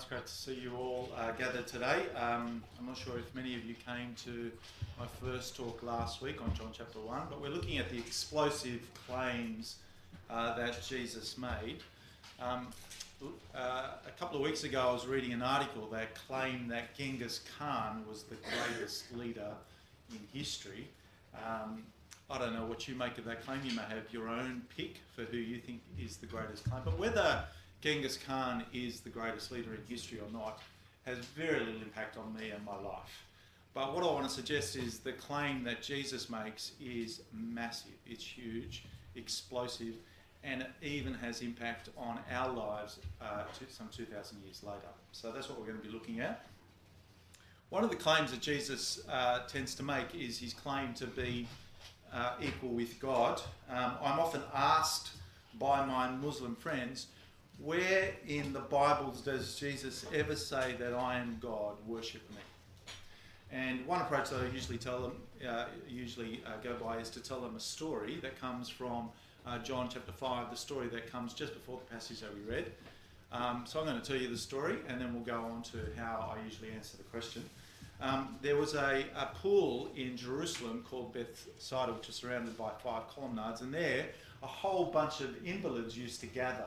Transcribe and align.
It's 0.00 0.08
great 0.08 0.26
to 0.26 0.32
see 0.32 0.54
you 0.54 0.74
all 0.76 1.10
uh, 1.14 1.32
gathered 1.32 1.66
today. 1.66 2.04
Um, 2.16 2.64
I'm 2.78 2.86
not 2.86 2.96
sure 2.96 3.18
if 3.18 3.34
many 3.34 3.54
of 3.54 3.66
you 3.66 3.74
came 3.86 4.14
to 4.24 4.50
my 4.98 5.04
first 5.22 5.54
talk 5.54 5.82
last 5.82 6.22
week 6.22 6.40
on 6.40 6.54
John 6.54 6.70
chapter 6.72 6.98
1, 7.00 7.24
but 7.28 7.38
we're 7.38 7.50
looking 7.50 7.76
at 7.76 7.90
the 7.90 7.98
explosive 7.98 8.80
claims 9.06 9.76
uh, 10.30 10.56
that 10.56 10.82
Jesus 10.82 11.36
made. 11.36 11.82
Um, 12.40 12.68
uh, 13.54 13.88
a 14.06 14.10
couple 14.18 14.38
of 14.38 14.42
weeks 14.42 14.64
ago, 14.64 14.80
I 14.88 14.90
was 14.90 15.06
reading 15.06 15.34
an 15.34 15.42
article 15.42 15.86
that 15.92 16.14
claimed 16.14 16.70
that 16.70 16.96
Genghis 16.96 17.42
Khan 17.58 18.02
was 18.08 18.22
the 18.22 18.36
greatest 18.36 19.14
leader 19.14 19.52
in 20.12 20.20
history. 20.32 20.88
Um, 21.34 21.82
I 22.30 22.38
don't 22.38 22.54
know 22.54 22.64
what 22.64 22.88
you 22.88 22.94
make 22.94 23.18
of 23.18 23.26
that 23.26 23.44
claim. 23.44 23.60
You 23.64 23.76
may 23.76 23.82
have 23.82 24.10
your 24.12 24.28
own 24.28 24.62
pick 24.74 24.94
for 25.14 25.24
who 25.24 25.36
you 25.36 25.58
think 25.58 25.82
is 26.02 26.16
the 26.16 26.26
greatest 26.26 26.64
claim. 26.64 26.80
But 26.86 26.98
whether 26.98 27.44
Genghis 27.80 28.18
Khan 28.18 28.64
is 28.74 29.00
the 29.00 29.08
greatest 29.08 29.50
leader 29.50 29.74
in 29.74 29.80
history 29.88 30.18
or 30.18 30.30
not 30.32 30.60
has 31.06 31.18
very 31.18 31.60
little 31.60 31.80
impact 31.80 32.18
on 32.18 32.34
me 32.34 32.50
and 32.50 32.64
my 32.64 32.76
life. 32.76 33.24
But 33.72 33.94
what 33.94 34.02
I 34.02 34.06
want 34.06 34.28
to 34.28 34.34
suggest 34.34 34.76
is 34.76 34.98
the 34.98 35.12
claim 35.12 35.64
that 35.64 35.82
Jesus 35.82 36.28
makes 36.28 36.72
is 36.80 37.22
massive, 37.32 37.92
it's 38.06 38.24
huge, 38.24 38.84
explosive, 39.14 39.94
and 40.42 40.62
it 40.62 40.70
even 40.82 41.14
has 41.14 41.40
impact 41.40 41.88
on 41.96 42.18
our 42.32 42.52
lives 42.52 42.98
uh, 43.20 43.44
some 43.68 43.88
2,000 43.94 44.42
years 44.44 44.62
later. 44.62 44.78
So 45.12 45.32
that's 45.32 45.48
what 45.48 45.58
we're 45.58 45.66
going 45.66 45.78
to 45.78 45.86
be 45.86 45.92
looking 45.92 46.20
at. 46.20 46.44
One 47.70 47.84
of 47.84 47.90
the 47.90 47.96
claims 47.96 48.32
that 48.32 48.40
Jesus 48.40 49.02
uh, 49.08 49.40
tends 49.46 49.74
to 49.76 49.82
make 49.82 50.14
is 50.14 50.38
his 50.38 50.52
claim 50.52 50.92
to 50.94 51.06
be 51.06 51.46
uh, 52.12 52.32
equal 52.42 52.70
with 52.70 52.98
God. 52.98 53.40
Um, 53.70 53.92
I'm 54.02 54.18
often 54.18 54.42
asked 54.52 55.10
by 55.58 55.84
my 55.86 56.10
Muslim 56.10 56.56
friends, 56.56 57.06
where 57.62 58.12
in 58.26 58.52
the 58.52 58.60
Bibles 58.60 59.20
does 59.20 59.54
Jesus 59.56 60.06
ever 60.14 60.34
say 60.34 60.74
that 60.78 60.94
I 60.94 61.18
am 61.18 61.38
God, 61.40 61.74
worship 61.86 62.22
me? 62.30 62.36
And 63.52 63.84
one 63.86 64.00
approach 64.00 64.30
that 64.30 64.40
I 64.40 64.46
usually 64.54 64.78
tell 64.78 65.02
them, 65.02 65.12
uh, 65.46 65.66
usually 65.88 66.40
uh, 66.46 66.52
go 66.62 66.74
by, 66.74 66.98
is 66.98 67.10
to 67.10 67.20
tell 67.20 67.40
them 67.40 67.56
a 67.56 67.60
story 67.60 68.18
that 68.22 68.40
comes 68.40 68.68
from 68.68 69.10
uh, 69.46 69.58
John 69.58 69.88
chapter 69.92 70.12
5, 70.12 70.50
the 70.50 70.56
story 70.56 70.88
that 70.88 71.10
comes 71.10 71.34
just 71.34 71.52
before 71.52 71.80
the 71.84 71.94
passage 71.94 72.20
that 72.20 72.30
we 72.34 72.40
read. 72.50 72.72
Um, 73.32 73.64
so 73.66 73.80
I'm 73.80 73.86
going 73.86 74.00
to 74.00 74.06
tell 74.06 74.20
you 74.20 74.28
the 74.28 74.38
story 74.38 74.78
and 74.88 75.00
then 75.00 75.12
we'll 75.12 75.22
go 75.22 75.42
on 75.42 75.62
to 75.64 75.78
how 75.96 76.34
I 76.34 76.44
usually 76.44 76.70
answer 76.72 76.96
the 76.96 77.04
question. 77.04 77.44
Um, 78.00 78.36
there 78.40 78.56
was 78.56 78.74
a, 78.74 79.04
a, 79.14 79.26
pool 79.34 79.90
in 79.94 80.16
Jerusalem 80.16 80.84
called 80.88 81.12
Bethsaida, 81.12 81.92
which 81.92 82.08
is 82.08 82.14
surrounded 82.14 82.56
by 82.56 82.70
five 82.82 83.02
colonnades, 83.14 83.60
and 83.60 83.74
there 83.74 84.06
a 84.42 84.46
whole 84.46 84.86
bunch 84.86 85.20
of 85.20 85.46
invalids 85.46 85.98
used 85.98 86.20
to 86.20 86.26
gather 86.26 86.64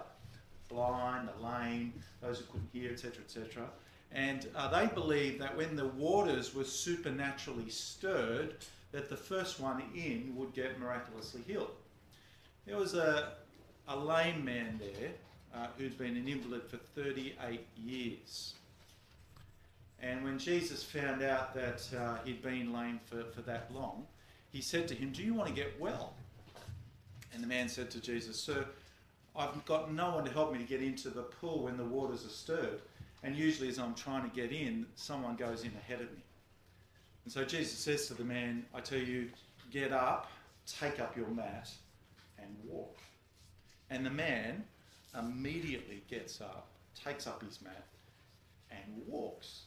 blind, 0.69 1.27
the 1.27 1.45
lame, 1.45 1.93
those 2.21 2.39
who 2.39 2.45
couldn't 2.45 2.69
hear, 2.73 2.91
etc., 2.91 3.23
etc. 3.23 3.63
And 4.11 4.47
uh, 4.55 4.69
they 4.69 4.93
believed 4.93 5.41
that 5.41 5.55
when 5.57 5.75
the 5.75 5.87
waters 5.87 6.53
were 6.53 6.63
supernaturally 6.63 7.69
stirred, 7.69 8.55
that 8.91 9.09
the 9.09 9.17
first 9.17 9.59
one 9.59 9.81
in 9.95 10.33
would 10.35 10.53
get 10.53 10.79
miraculously 10.79 11.41
healed. 11.47 11.71
There 12.65 12.77
was 12.77 12.93
a, 12.93 13.33
a 13.87 13.95
lame 13.95 14.45
man 14.45 14.79
there 14.79 15.11
uh, 15.53 15.67
who'd 15.77 15.97
been 15.97 16.15
an 16.15 16.27
invalid 16.27 16.63
for 16.69 16.77
38 16.77 17.65
years. 17.83 18.53
And 20.01 20.23
when 20.23 20.37
Jesus 20.37 20.83
found 20.83 21.23
out 21.23 21.53
that 21.55 21.87
uh, 21.97 22.17
he'd 22.23 22.41
been 22.43 22.73
lame 22.73 22.99
for, 23.05 23.23
for 23.31 23.41
that 23.41 23.73
long, 23.73 24.05
he 24.51 24.61
said 24.61 24.87
to 24.89 24.95
him, 24.95 25.11
Do 25.11 25.23
you 25.23 25.33
want 25.33 25.49
to 25.49 25.55
get 25.55 25.79
well? 25.79 26.13
And 27.33 27.41
the 27.41 27.47
man 27.47 27.67
said 27.67 27.89
to 27.91 27.99
Jesus, 27.99 28.39
Sir, 28.39 28.65
I've 29.35 29.65
got 29.65 29.91
no 29.91 30.15
one 30.15 30.25
to 30.25 30.31
help 30.31 30.53
me 30.53 30.59
to 30.59 30.65
get 30.65 30.81
into 30.81 31.09
the 31.09 31.23
pool 31.23 31.63
when 31.63 31.77
the 31.77 31.83
waters 31.83 32.25
are 32.25 32.29
stirred. 32.29 32.81
And 33.23 33.35
usually, 33.35 33.69
as 33.69 33.79
I'm 33.79 33.95
trying 33.95 34.29
to 34.29 34.35
get 34.35 34.51
in, 34.51 34.85
someone 34.95 35.35
goes 35.35 35.63
in 35.63 35.71
ahead 35.75 36.01
of 36.01 36.11
me. 36.11 36.23
And 37.23 37.33
so 37.33 37.43
Jesus 37.43 37.77
says 37.77 38.07
to 38.07 38.13
the 38.13 38.23
man, 38.23 38.65
I 38.73 38.81
tell 38.81 38.99
you, 38.99 39.29
get 39.71 39.91
up, 39.93 40.29
take 40.67 40.99
up 40.99 41.15
your 41.15 41.27
mat, 41.27 41.69
and 42.37 42.49
walk. 42.65 42.97
And 43.89 44.05
the 44.05 44.11
man 44.11 44.65
immediately 45.17 46.03
gets 46.09 46.41
up, 46.41 46.67
takes 47.01 47.25
up 47.27 47.41
his 47.41 47.61
mat, 47.61 47.85
and 48.71 49.01
walks. 49.07 49.63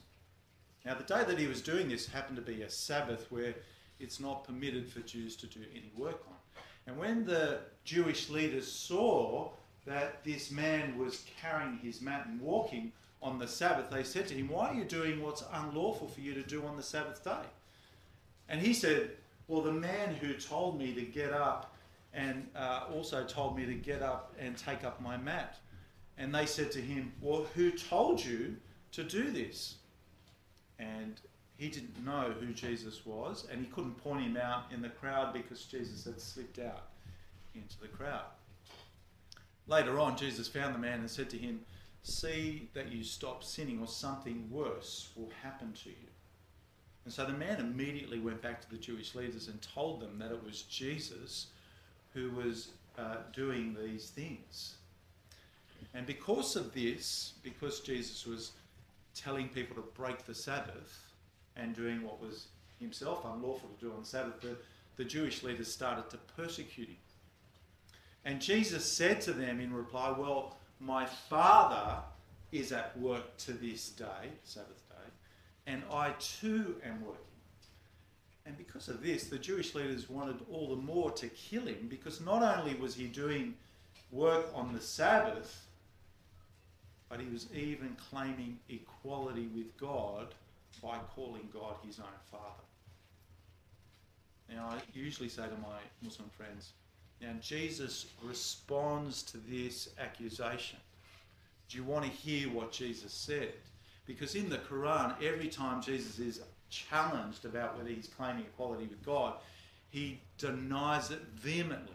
Now, 0.84 0.94
the 0.94 1.04
day 1.04 1.24
that 1.24 1.38
he 1.38 1.46
was 1.46 1.62
doing 1.62 1.88
this 1.88 2.06
happened 2.06 2.36
to 2.36 2.42
be 2.42 2.62
a 2.62 2.70
Sabbath 2.70 3.26
where 3.30 3.54
it's 3.98 4.20
not 4.20 4.44
permitted 4.44 4.88
for 4.88 5.00
Jews 5.00 5.34
to 5.36 5.46
do 5.46 5.60
any 5.72 5.90
work 5.96 6.22
on. 6.28 6.36
And 6.86 6.96
when 6.96 7.24
the 7.24 7.58
Jewish 7.84 8.30
leaders 8.30 8.70
saw 8.70 9.50
that 9.86 10.24
this 10.24 10.50
man 10.50 10.98
was 10.98 11.24
carrying 11.40 11.78
his 11.78 12.00
mat 12.00 12.26
and 12.26 12.40
walking 12.40 12.92
on 13.22 13.38
the 13.38 13.48
Sabbath, 13.48 13.90
they 13.90 14.02
said 14.02 14.28
to 14.28 14.34
him, 14.34 14.48
Why 14.48 14.68
are 14.68 14.74
you 14.74 14.84
doing 14.84 15.22
what's 15.22 15.44
unlawful 15.52 16.08
for 16.08 16.20
you 16.20 16.34
to 16.34 16.42
do 16.42 16.64
on 16.64 16.76
the 16.76 16.82
Sabbath 16.82 17.24
day? 17.24 17.46
And 18.48 18.60
he 18.60 18.72
said, 18.72 19.10
Well, 19.48 19.62
the 19.62 19.72
man 19.72 20.14
who 20.14 20.34
told 20.34 20.78
me 20.78 20.92
to 20.94 21.02
get 21.02 21.32
up 21.32 21.74
and 22.12 22.46
uh, 22.54 22.84
also 22.92 23.24
told 23.24 23.56
me 23.56 23.66
to 23.66 23.74
get 23.74 24.02
up 24.02 24.34
and 24.38 24.56
take 24.56 24.84
up 24.84 25.00
my 25.00 25.16
mat. 25.16 25.58
And 26.18 26.34
they 26.34 26.46
said 26.46 26.70
to 26.72 26.80
him, 26.80 27.12
Well, 27.20 27.46
who 27.54 27.70
told 27.70 28.24
you 28.24 28.56
to 28.92 29.04
do 29.04 29.30
this? 29.30 29.76
And 30.78 31.20
he 31.56 31.68
didn't 31.68 32.04
know 32.04 32.34
who 32.38 32.52
Jesus 32.52 33.06
was, 33.06 33.46
and 33.50 33.60
he 33.60 33.66
couldn't 33.66 34.02
point 34.02 34.22
him 34.22 34.36
out 34.36 34.64
in 34.72 34.82
the 34.82 34.88
crowd 34.88 35.32
because 35.32 35.64
Jesus 35.64 36.04
had 36.04 36.20
slipped 36.20 36.58
out 36.58 36.88
into 37.54 37.80
the 37.80 37.88
crowd. 37.88 38.24
Later 39.66 39.98
on, 39.98 40.16
Jesus 40.16 40.48
found 40.48 40.74
the 40.74 40.78
man 40.78 41.00
and 41.00 41.10
said 41.10 41.30
to 41.30 41.38
him, 41.38 41.60
See 42.02 42.68
that 42.74 42.92
you 42.92 43.02
stop 43.02 43.42
sinning, 43.42 43.80
or 43.80 43.88
something 43.88 44.48
worse 44.50 45.08
will 45.16 45.30
happen 45.42 45.72
to 45.82 45.88
you. 45.88 46.06
And 47.04 47.12
so 47.12 47.24
the 47.24 47.32
man 47.32 47.58
immediately 47.58 48.20
went 48.20 48.42
back 48.42 48.60
to 48.60 48.70
the 48.70 48.76
Jewish 48.76 49.14
leaders 49.14 49.48
and 49.48 49.60
told 49.62 50.00
them 50.00 50.18
that 50.18 50.30
it 50.30 50.44
was 50.44 50.62
Jesus 50.62 51.46
who 52.12 52.30
was 52.30 52.68
uh, 52.98 53.16
doing 53.32 53.76
these 53.80 54.10
things. 54.10 54.74
And 55.94 56.06
because 56.06 56.56
of 56.56 56.72
this, 56.74 57.34
because 57.42 57.80
Jesus 57.80 58.26
was 58.26 58.52
telling 59.14 59.48
people 59.48 59.76
to 59.76 59.88
break 59.94 60.24
the 60.26 60.34
Sabbath, 60.34 61.05
and 61.56 61.74
doing 61.74 62.02
what 62.02 62.20
was 62.20 62.48
himself 62.78 63.24
unlawful 63.24 63.68
to 63.70 63.86
do 63.86 63.92
on 63.92 64.00
the 64.00 64.06
Sabbath, 64.06 64.40
the, 64.40 64.56
the 64.96 65.04
Jewish 65.04 65.42
leaders 65.42 65.72
started 65.72 66.08
to 66.10 66.18
persecute 66.36 66.88
him. 66.88 66.96
And 68.24 68.40
Jesus 68.40 68.84
said 68.84 69.20
to 69.22 69.32
them 69.32 69.60
in 69.60 69.72
reply, 69.72 70.14
Well, 70.16 70.56
my 70.80 71.06
Father 71.06 72.02
is 72.52 72.72
at 72.72 72.98
work 72.98 73.36
to 73.38 73.52
this 73.52 73.88
day, 73.90 74.30
Sabbath 74.44 74.82
day, 74.88 75.10
and 75.66 75.82
I 75.90 76.10
too 76.18 76.76
am 76.84 77.04
working. 77.04 77.22
And 78.44 78.56
because 78.56 78.88
of 78.88 79.02
this, 79.02 79.24
the 79.24 79.38
Jewish 79.38 79.74
leaders 79.74 80.08
wanted 80.08 80.36
all 80.50 80.68
the 80.68 80.76
more 80.76 81.10
to 81.12 81.28
kill 81.28 81.66
him 81.66 81.86
because 81.88 82.20
not 82.20 82.42
only 82.42 82.74
was 82.74 82.94
he 82.94 83.06
doing 83.06 83.54
work 84.12 84.46
on 84.54 84.72
the 84.72 84.80
Sabbath, 84.80 85.66
but 87.08 87.20
he 87.20 87.26
was 87.26 87.48
even 87.52 87.96
claiming 88.10 88.58
equality 88.68 89.48
with 89.54 89.76
God 89.76 90.34
by 90.82 90.98
calling 91.14 91.48
God 91.52 91.76
his 91.84 91.98
own 91.98 92.06
Father. 92.30 92.64
Now, 94.48 94.68
I 94.70 94.80
usually 94.92 95.28
say 95.28 95.42
to 95.42 95.56
my 95.62 95.78
Muslim 96.02 96.28
friends, 96.36 96.72
now 97.20 97.32
Jesus 97.40 98.06
responds 98.22 99.22
to 99.24 99.38
this 99.38 99.88
accusation. 99.98 100.78
Do 101.68 101.78
you 101.78 101.84
want 101.84 102.04
to 102.04 102.10
hear 102.10 102.48
what 102.48 102.72
Jesus 102.72 103.12
said? 103.12 103.52
Because 104.06 104.34
in 104.36 104.48
the 104.48 104.58
Quran, 104.58 105.14
every 105.22 105.48
time 105.48 105.82
Jesus 105.82 106.18
is 106.18 106.40
challenged 106.70 107.44
about 107.44 107.76
whether 107.76 107.88
he's 107.88 108.08
claiming 108.08 108.44
equality 108.44 108.86
with 108.86 109.04
God, 109.04 109.34
he 109.88 110.20
denies 110.38 111.10
it 111.10 111.22
vehemently. 111.34 111.92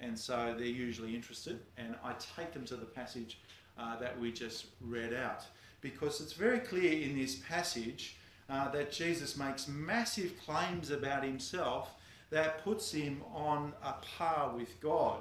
And 0.00 0.18
so 0.18 0.54
they're 0.56 0.66
usually 0.66 1.14
interested, 1.14 1.60
and 1.76 1.94
I 2.02 2.14
take 2.36 2.52
them 2.52 2.64
to 2.66 2.76
the 2.76 2.86
passage 2.86 3.38
uh, 3.78 3.98
that 3.98 4.18
we 4.18 4.32
just 4.32 4.66
read 4.80 5.14
out 5.14 5.44
because 5.82 6.20
it's 6.20 6.32
very 6.32 6.60
clear 6.60 6.92
in 6.92 7.18
this 7.18 7.34
passage 7.36 8.16
uh, 8.48 8.70
that 8.70 8.90
Jesus 8.90 9.36
makes 9.36 9.68
massive 9.68 10.32
claims 10.46 10.90
about 10.90 11.22
himself 11.22 11.90
that 12.30 12.64
puts 12.64 12.90
him 12.90 13.20
on 13.34 13.74
a 13.84 13.94
par 14.16 14.52
with 14.56 14.80
God. 14.80 15.18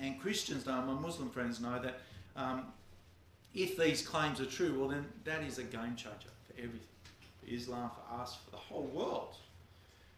And 0.00 0.20
Christians 0.20 0.66
know, 0.66 0.82
my 0.82 0.94
Muslim 0.94 1.30
friends 1.30 1.60
know 1.60 1.80
that 1.80 2.00
um, 2.34 2.66
if 3.54 3.76
these 3.76 4.06
claims 4.06 4.40
are 4.40 4.46
true, 4.46 4.78
well, 4.78 4.88
then 4.88 5.06
that 5.24 5.42
is 5.42 5.58
a 5.58 5.62
game 5.62 5.94
changer 5.94 6.28
for 6.46 6.54
everything 6.58 6.80
for 7.40 7.54
Islam, 7.54 7.90
for 7.90 8.20
us, 8.20 8.38
for 8.44 8.50
the 8.50 8.56
whole 8.56 8.86
world. 8.86 9.36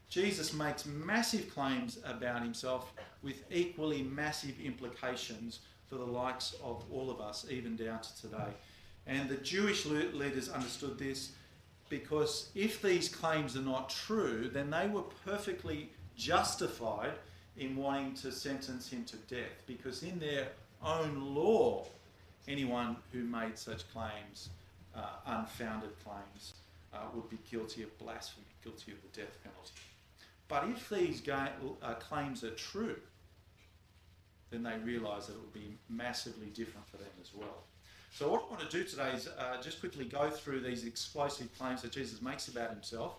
Jesus 0.08 0.52
makes 0.52 0.86
massive 0.86 1.52
claims 1.52 1.98
about 2.04 2.42
himself 2.42 2.92
with 3.22 3.42
equally 3.50 4.02
massive 4.02 4.54
implications 4.60 5.60
for 5.88 5.96
the 5.96 6.04
likes 6.04 6.54
of 6.62 6.84
all 6.92 7.10
of 7.10 7.20
us, 7.20 7.46
even 7.50 7.76
down 7.76 8.00
to 8.00 8.20
today. 8.20 8.52
And 9.06 9.28
the 9.28 9.36
Jewish 9.36 9.84
leaders 9.86 10.48
understood 10.48 10.98
this 10.98 11.32
because 11.88 12.50
if 12.54 12.80
these 12.80 13.08
claims 13.08 13.56
are 13.56 13.62
not 13.62 13.90
true, 13.90 14.48
then 14.52 14.70
they 14.70 14.88
were 14.88 15.04
perfectly 15.24 15.90
justified 16.16 17.12
in 17.56 17.76
wanting 17.76 18.14
to 18.14 18.32
sentence 18.32 18.88
him 18.88 19.04
to 19.04 19.16
death 19.32 19.62
because 19.66 20.02
in 20.02 20.18
their 20.18 20.48
own 20.82 21.34
law, 21.34 21.86
anyone 22.48 22.96
who 23.12 23.24
made 23.24 23.58
such 23.58 23.90
claims, 23.92 24.48
uh, 24.96 25.06
unfounded 25.26 25.90
claims, 26.02 26.54
uh, 26.92 26.98
would 27.14 27.28
be 27.28 27.38
guilty 27.50 27.82
of 27.82 27.96
blasphemy, 27.98 28.46
guilty 28.62 28.92
of 28.92 28.98
the 29.02 29.20
death 29.20 29.36
penalty. 29.42 29.72
But 30.48 30.68
if 30.68 30.88
these 30.88 31.20
ga- 31.20 31.52
uh, 31.82 31.94
claims 31.94 32.44
are 32.44 32.54
true, 32.54 32.96
then 34.50 34.62
they 34.62 34.76
realise 34.78 35.26
that 35.26 35.34
it 35.34 35.40
will 35.40 35.48
be 35.52 35.76
massively 35.88 36.46
different 36.46 36.86
for 36.88 36.98
them 36.98 37.10
as 37.20 37.30
well. 37.34 37.64
So, 38.16 38.30
what 38.30 38.44
I 38.46 38.54
want 38.54 38.70
to 38.70 38.78
do 38.78 38.84
today 38.84 39.10
is 39.10 39.26
uh, 39.26 39.60
just 39.60 39.80
quickly 39.80 40.04
go 40.04 40.30
through 40.30 40.60
these 40.60 40.84
explosive 40.84 41.48
claims 41.58 41.82
that 41.82 41.90
Jesus 41.90 42.22
makes 42.22 42.46
about 42.46 42.70
himself, 42.70 43.16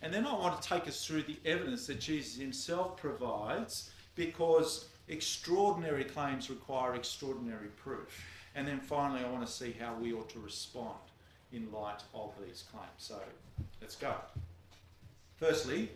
and 0.00 0.10
then 0.10 0.26
I 0.26 0.32
want 0.32 0.62
to 0.62 0.66
take 0.66 0.88
us 0.88 1.04
through 1.04 1.24
the 1.24 1.36
evidence 1.44 1.86
that 1.88 2.00
Jesus 2.00 2.40
himself 2.40 2.96
provides 2.96 3.90
because 4.14 4.86
extraordinary 5.08 6.02
claims 6.02 6.48
require 6.48 6.94
extraordinary 6.94 7.68
proof. 7.76 8.24
And 8.54 8.66
then 8.66 8.80
finally, 8.80 9.22
I 9.22 9.30
want 9.30 9.46
to 9.46 9.52
see 9.52 9.76
how 9.78 9.94
we 10.00 10.14
ought 10.14 10.30
to 10.30 10.38
respond 10.38 10.96
in 11.52 11.70
light 11.70 12.02
of 12.14 12.32
these 12.42 12.64
claims. 12.72 12.88
So, 12.96 13.20
let's 13.82 13.96
go. 13.96 14.14
Firstly, 15.36 15.90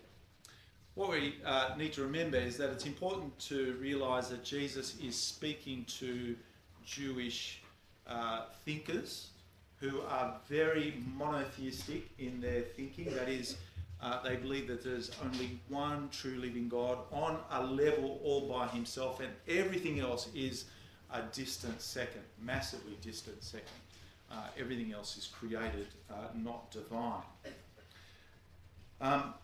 what 0.95 1.09
we 1.09 1.37
uh, 1.47 1.71
need 1.79 1.95
to 1.95 2.03
remember 2.03 2.37
is 2.37 2.59
that 2.59 2.69
it's 2.69 2.85
important 2.85 3.39
to 3.47 3.79
realize 3.81 4.29
that 4.29 4.45
Jesus 4.45 4.99
is 5.03 5.17
speaking 5.17 5.87
to 6.01 6.37
Jewish 6.85 7.62
uh, 8.07 8.43
thinkers 8.65 9.29
who 9.81 10.01
are 10.03 10.37
very 10.49 10.95
monotheistic 11.17 12.09
in 12.19 12.41
their 12.41 12.63
thinking. 12.63 13.13
That 13.15 13.29
is, 13.29 13.57
uh, 14.01 14.23
they 14.23 14.37
believe 14.37 14.69
that 14.69 14.85
there's 14.85 15.11
only 15.25 15.59
one 15.69 16.09
true 16.11 16.37
living 16.37 16.69
God 16.69 16.99
on 17.11 17.39
a 17.51 17.65
level 17.65 18.21
all 18.23 18.49
by 18.49 18.69
himself, 18.69 19.21
and 19.21 19.33
everything 19.49 19.99
else 19.99 20.29
is 20.35 20.67
a 21.13 21.23
distant 21.33 21.81
second, 21.81 22.23
massively 22.41 22.97
distant 23.03 23.43
second. 23.43 23.69
Uh, 24.31 24.37
everything 24.59 24.93
else 24.93 25.19
is 25.19 25.27
created, 25.27 25.89
uh, 26.11 26.15
not 26.35 26.71
divine. 26.71 27.23
Um, 29.01 29.35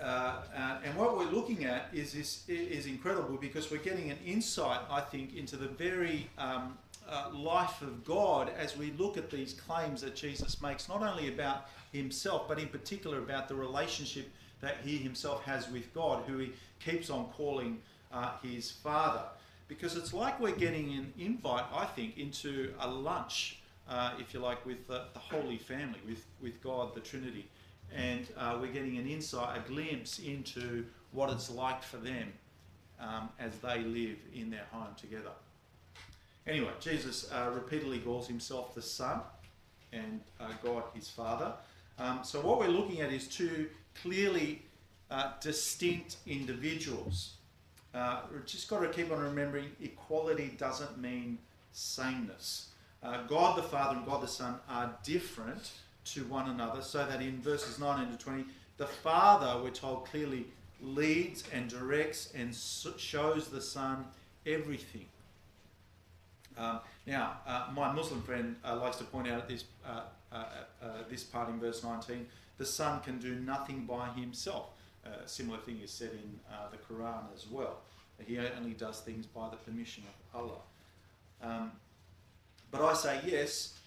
uh, 0.00 0.04
uh, 0.04 0.78
and 0.84 0.96
what 0.96 1.16
we're 1.16 1.30
looking 1.30 1.64
at 1.64 1.88
is 1.92 2.12
this 2.12 2.48
is 2.48 2.86
incredible 2.86 3.36
because 3.36 3.70
we're 3.70 3.78
getting 3.78 4.10
an 4.10 4.18
insight, 4.24 4.80
I 4.90 5.00
think, 5.00 5.36
into 5.36 5.56
the 5.56 5.66
very 5.66 6.28
um, 6.38 6.78
uh, 7.10 7.30
life 7.34 7.82
of 7.82 8.04
God 8.04 8.52
as 8.56 8.76
we 8.76 8.92
look 8.92 9.16
at 9.16 9.30
these 9.30 9.52
claims 9.52 10.00
that 10.02 10.14
Jesus 10.14 10.62
makes, 10.62 10.88
not 10.88 11.02
only 11.02 11.28
about 11.28 11.66
himself, 11.92 12.46
but 12.48 12.58
in 12.58 12.68
particular 12.68 13.18
about 13.18 13.48
the 13.48 13.54
relationship 13.54 14.28
that 14.60 14.76
he 14.84 14.96
himself 14.96 15.42
has 15.44 15.68
with 15.70 15.92
God, 15.92 16.24
who 16.26 16.38
he 16.38 16.52
keeps 16.78 17.10
on 17.10 17.26
calling 17.36 17.80
uh, 18.12 18.32
his 18.42 18.70
Father. 18.70 19.22
Because 19.68 19.96
it's 19.96 20.12
like 20.12 20.38
we're 20.40 20.52
getting 20.52 20.92
an 20.94 21.12
invite, 21.18 21.64
I 21.72 21.86
think, 21.86 22.18
into 22.18 22.72
a 22.80 22.88
lunch, 22.88 23.60
uh, 23.88 24.12
if 24.18 24.34
you 24.34 24.40
like, 24.40 24.64
with 24.66 24.86
the, 24.86 25.04
the 25.12 25.18
Holy 25.18 25.58
Family, 25.58 26.00
with, 26.06 26.24
with 26.40 26.62
God, 26.62 26.94
the 26.94 27.00
Trinity. 27.00 27.48
And 27.94 28.26
uh, 28.36 28.58
we're 28.60 28.72
getting 28.72 28.98
an 28.98 29.08
insight, 29.08 29.58
a 29.58 29.68
glimpse 29.68 30.18
into 30.18 30.84
what 31.12 31.30
it's 31.30 31.50
like 31.50 31.82
for 31.82 31.96
them 31.96 32.32
um, 33.00 33.28
as 33.38 33.56
they 33.58 33.80
live 33.80 34.18
in 34.34 34.50
their 34.50 34.66
home 34.70 34.94
together. 34.96 35.30
Anyway, 36.46 36.70
Jesus 36.80 37.30
uh, 37.32 37.50
repeatedly 37.54 37.98
calls 37.98 38.26
himself 38.26 38.74
the 38.74 38.82
Son 38.82 39.20
and 39.92 40.20
uh, 40.40 40.48
God 40.62 40.84
his 40.94 41.08
Father. 41.08 41.52
Um, 41.98 42.20
so, 42.22 42.40
what 42.40 42.58
we're 42.58 42.68
looking 42.68 43.00
at 43.00 43.12
is 43.12 43.28
two 43.28 43.68
clearly 44.02 44.62
uh, 45.10 45.32
distinct 45.40 46.16
individuals. 46.26 47.34
Uh, 47.94 48.20
we've 48.32 48.46
just 48.46 48.68
got 48.68 48.80
to 48.80 48.88
keep 48.88 49.10
on 49.10 49.20
remembering 49.20 49.66
equality 49.82 50.54
doesn't 50.56 50.98
mean 50.98 51.38
sameness. 51.72 52.68
Uh, 53.02 53.22
God 53.26 53.58
the 53.58 53.62
Father 53.62 53.96
and 53.96 54.06
God 54.06 54.22
the 54.22 54.28
Son 54.28 54.56
are 54.68 54.94
different 55.02 55.72
to 56.04 56.24
one 56.24 56.48
another, 56.48 56.82
so 56.82 57.04
that 57.06 57.20
in 57.20 57.40
verses 57.40 57.78
19 57.78 58.16
to 58.16 58.18
20, 58.22 58.44
the 58.76 58.86
Father, 58.86 59.62
we're 59.62 59.70
told 59.70 60.06
clearly, 60.06 60.46
leads 60.82 61.44
and 61.52 61.68
directs 61.68 62.32
and 62.34 62.54
shows 62.54 63.48
the 63.48 63.60
Son 63.60 64.06
everything. 64.46 65.06
Um, 66.56 66.80
now, 67.06 67.38
uh, 67.46 67.68
my 67.74 67.92
Muslim 67.92 68.22
friend 68.22 68.56
uh, 68.64 68.76
likes 68.76 68.96
to 68.98 69.04
point 69.04 69.28
out 69.28 69.38
at 69.38 69.48
this, 69.48 69.64
uh, 69.86 70.02
uh, 70.32 70.44
uh, 70.82 70.86
this 71.08 71.24
part 71.24 71.48
in 71.48 71.58
verse 71.58 71.82
19 71.82 72.26
the 72.58 72.66
Son 72.66 73.00
can 73.00 73.18
do 73.18 73.36
nothing 73.36 73.86
by 73.86 74.10
himself. 74.10 74.66
a 75.02 75.26
similar 75.26 75.58
thing 75.60 75.80
is 75.82 75.90
said 75.90 76.10
in 76.12 76.38
the 76.70 76.76
Quran 76.76 77.22
as 77.34 77.46
well. 77.50 77.78
He 78.26 78.38
only 78.38 78.72
does 78.72 79.00
things 79.00 79.24
by 79.24 79.48
the 79.48 79.56
permission 79.56 80.04
of 80.04 80.40
Allah. 80.42 80.60
Um, 81.42 81.72
but 82.70 82.82
I 82.82 82.92
say 82.92 83.18
yes, 83.24 83.78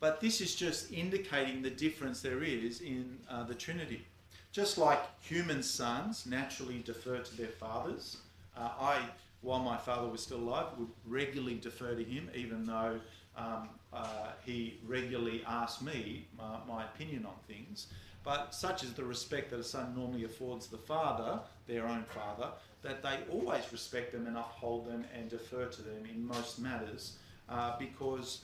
but 0.00 0.20
this 0.20 0.40
is 0.40 0.56
just 0.56 0.92
indicating 0.92 1.62
the 1.62 1.70
difference 1.70 2.20
there 2.20 2.42
is 2.42 2.80
in 2.80 3.18
the 3.46 3.54
Trinity. 3.54 4.04
Just 4.50 4.76
like 4.76 4.98
human 5.20 5.62
sons 5.62 6.26
naturally 6.26 6.82
defer 6.84 7.18
to 7.18 7.36
their 7.36 7.46
fathers, 7.46 8.16
I 8.56 9.02
while 9.42 9.60
my 9.60 9.76
father 9.76 10.08
was 10.08 10.22
still 10.22 10.38
alive, 10.38 10.66
would 10.78 10.88
regularly 11.06 11.54
defer 11.54 11.94
to 11.94 12.04
him, 12.04 12.30
even 12.34 12.64
though 12.64 12.98
um, 13.36 13.68
uh, 13.92 14.28
he 14.44 14.78
regularly 14.86 15.42
asked 15.46 15.82
me 15.82 16.26
my 16.66 16.84
opinion 16.84 17.26
on 17.26 17.34
things. 17.46 17.88
But 18.24 18.54
such 18.54 18.82
is 18.82 18.92
the 18.92 19.04
respect 19.04 19.50
that 19.50 19.60
a 19.60 19.64
son 19.64 19.94
normally 19.94 20.24
affords 20.24 20.66
the 20.66 20.78
father, 20.78 21.38
their 21.68 21.86
own 21.86 22.04
father, 22.08 22.48
that 22.82 23.00
they 23.00 23.18
always 23.30 23.62
respect 23.70 24.10
them 24.10 24.26
and 24.26 24.36
uphold 24.36 24.86
them 24.86 25.04
and 25.14 25.30
defer 25.30 25.66
to 25.66 25.82
them 25.82 26.04
in 26.12 26.26
most 26.26 26.58
matters, 26.58 27.18
uh, 27.48 27.78
because 27.78 28.40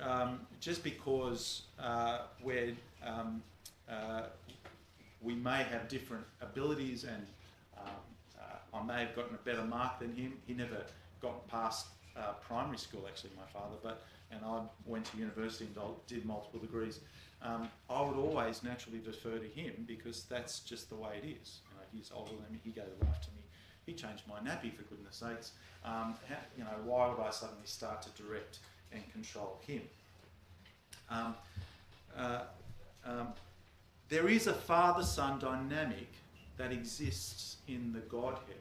um, 0.00 0.40
just 0.60 0.82
because 0.82 1.62
uh, 1.78 2.20
we're 2.42 2.74
um, 3.04 3.42
uh, 3.90 4.22
we 5.20 5.34
may 5.34 5.62
have 5.64 5.88
different 5.88 6.24
abilities 6.40 7.04
and 7.04 7.26
um, 7.78 7.92
I 8.76 8.84
may 8.84 9.00
have 9.00 9.14
gotten 9.16 9.34
a 9.34 9.44
better 9.44 9.64
mark 9.64 9.98
than 9.98 10.14
him. 10.14 10.34
He 10.46 10.54
never 10.54 10.84
got 11.20 11.46
past 11.48 11.86
uh, 12.16 12.32
primary 12.46 12.78
school, 12.78 13.04
actually, 13.08 13.30
my 13.36 13.46
father, 13.52 13.76
but 13.82 14.04
and 14.30 14.40
I 14.44 14.60
went 14.84 15.04
to 15.06 15.18
university 15.18 15.66
and 15.66 15.94
did 16.06 16.24
multiple 16.24 16.58
degrees. 16.58 17.00
Um, 17.42 17.68
I 17.88 18.00
would 18.00 18.16
always 18.16 18.62
naturally 18.62 18.98
defer 18.98 19.38
to 19.38 19.46
him 19.46 19.84
because 19.86 20.24
that's 20.24 20.60
just 20.60 20.88
the 20.88 20.96
way 20.96 21.20
it 21.22 21.26
is. 21.26 21.60
You 21.70 21.76
know, 21.76 21.84
he's 21.92 22.10
older 22.14 22.32
than 22.32 22.52
me. 22.52 22.58
He 22.64 22.70
gave 22.70 22.84
life 23.02 23.20
to 23.20 23.28
me. 23.28 23.42
He 23.84 23.92
changed 23.92 24.24
my 24.28 24.38
nappy 24.40 24.74
for 24.74 24.82
goodness 24.82 25.16
sakes. 25.16 25.52
Um, 25.84 26.16
how, 26.28 26.36
you 26.58 26.64
know, 26.64 26.70
why 26.84 27.08
would 27.08 27.20
I 27.20 27.30
suddenly 27.30 27.66
start 27.66 28.02
to 28.02 28.22
direct 28.22 28.58
and 28.90 29.02
control 29.12 29.60
him? 29.64 29.82
Um, 31.08 31.34
uh, 32.16 32.40
um, 33.04 33.28
there 34.08 34.28
is 34.28 34.48
a 34.48 34.54
father-son 34.54 35.38
dynamic 35.38 36.08
that 36.56 36.72
exists 36.72 37.58
in 37.68 37.92
the 37.92 38.00
Godhead. 38.00 38.56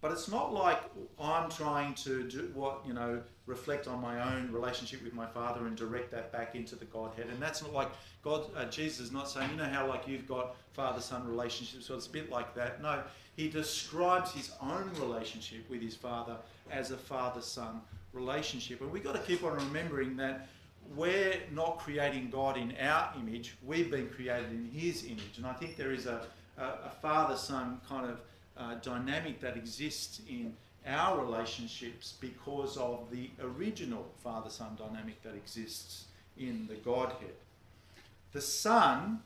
But 0.00 0.12
it's 0.12 0.28
not 0.28 0.52
like 0.52 0.80
I'm 1.18 1.50
trying 1.50 1.94
to 1.94 2.28
do 2.28 2.50
what, 2.54 2.82
you 2.86 2.92
know, 2.92 3.22
reflect 3.46 3.88
on 3.88 4.00
my 4.00 4.34
own 4.34 4.52
relationship 4.52 5.02
with 5.02 5.14
my 5.14 5.26
Father 5.26 5.66
and 5.66 5.76
direct 5.76 6.10
that 6.10 6.32
back 6.32 6.54
into 6.54 6.76
the 6.76 6.84
Godhead. 6.84 7.26
And 7.28 7.40
that's 7.40 7.62
not 7.62 7.72
like 7.72 7.88
God, 8.22 8.44
uh, 8.56 8.66
Jesus 8.66 9.06
is 9.06 9.12
not 9.12 9.28
saying, 9.28 9.50
you 9.50 9.56
know 9.56 9.64
how 9.64 9.86
like 9.86 10.06
you've 10.06 10.28
got 10.28 10.56
father 10.72 11.00
son 11.00 11.26
relationships, 11.26 11.86
so 11.86 11.94
it's 11.94 12.06
a 12.06 12.10
bit 12.10 12.30
like 12.30 12.54
that. 12.54 12.82
No, 12.82 13.02
he 13.36 13.48
describes 13.48 14.32
his 14.32 14.50
own 14.60 14.90
relationship 15.00 15.68
with 15.70 15.80
his 15.80 15.94
Father 15.94 16.36
as 16.70 16.90
a 16.90 16.96
father 16.96 17.40
son 17.40 17.80
relationship. 18.12 18.80
And 18.80 18.90
we've 18.90 19.04
got 19.04 19.14
to 19.14 19.20
keep 19.20 19.44
on 19.44 19.54
remembering 19.54 20.16
that 20.16 20.48
we're 20.94 21.36
not 21.52 21.78
creating 21.78 22.30
God 22.30 22.56
in 22.56 22.74
our 22.80 23.12
image, 23.18 23.56
we've 23.64 23.90
been 23.90 24.08
created 24.08 24.50
in 24.50 24.70
his 24.72 25.04
image. 25.04 25.36
And 25.36 25.46
I 25.46 25.52
think 25.52 25.76
there 25.76 25.92
is 25.92 26.06
a, 26.06 26.22
a, 26.58 26.64
a 26.64 26.92
father 27.02 27.36
son 27.36 27.80
kind 27.88 28.08
of 28.08 28.20
uh, 28.58 28.74
dynamic 28.76 29.40
that 29.40 29.56
exists 29.56 30.20
in 30.28 30.54
our 30.86 31.22
relationships 31.24 32.14
because 32.20 32.76
of 32.76 33.10
the 33.10 33.28
original 33.42 34.06
father 34.22 34.50
son 34.50 34.76
dynamic 34.78 35.20
that 35.22 35.34
exists 35.34 36.04
in 36.38 36.66
the 36.68 36.74
Godhead. 36.76 37.34
The 38.32 38.40
Son 38.40 39.20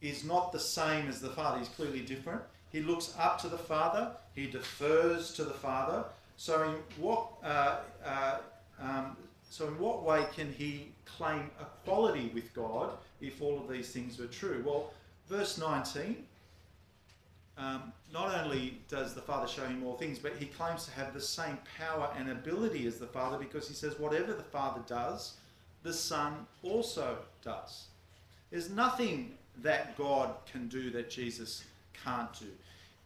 is 0.00 0.24
not 0.24 0.52
the 0.52 0.60
same 0.60 1.08
as 1.08 1.20
the 1.20 1.28
Father, 1.30 1.58
he's 1.58 1.68
clearly 1.68 2.00
different. 2.00 2.40
He 2.70 2.80
looks 2.80 3.14
up 3.18 3.40
to 3.42 3.48
the 3.48 3.58
Father, 3.58 4.12
he 4.34 4.46
defers 4.46 5.32
to 5.34 5.44
the 5.44 5.54
Father. 5.54 6.04
So, 6.36 6.62
in 6.62 7.02
what, 7.02 7.28
uh, 7.42 7.78
uh, 8.04 8.38
um, 8.80 9.16
so 9.50 9.66
in 9.66 9.78
what 9.78 10.04
way 10.04 10.24
can 10.34 10.52
he 10.52 10.92
claim 11.04 11.50
equality 11.60 12.30
with 12.34 12.54
God 12.54 12.92
if 13.20 13.42
all 13.42 13.58
of 13.58 13.68
these 13.68 13.90
things 13.90 14.18
were 14.18 14.26
true? 14.26 14.62
Well, 14.64 14.92
verse 15.28 15.58
19 15.58 16.24
um, 17.58 17.92
not 18.12 18.34
only 18.44 18.78
does 18.88 19.14
the 19.14 19.20
Father 19.20 19.48
show 19.48 19.66
him 19.66 19.82
all 19.84 19.96
things, 19.96 20.18
but 20.18 20.36
he 20.38 20.46
claims 20.46 20.84
to 20.84 20.92
have 20.92 21.12
the 21.12 21.20
same 21.20 21.58
power 21.76 22.10
and 22.16 22.30
ability 22.30 22.86
as 22.86 22.98
the 22.98 23.06
Father 23.06 23.36
because 23.36 23.66
he 23.66 23.74
says, 23.74 23.98
whatever 23.98 24.32
the 24.32 24.44
Father 24.44 24.80
does, 24.86 25.34
the 25.82 25.92
Son 25.92 26.46
also 26.62 27.18
does. 27.42 27.86
There's 28.50 28.70
nothing 28.70 29.34
that 29.62 29.96
God 29.98 30.34
can 30.50 30.68
do 30.68 30.90
that 30.90 31.10
Jesus 31.10 31.64
can't 32.04 32.32
do. 32.38 32.46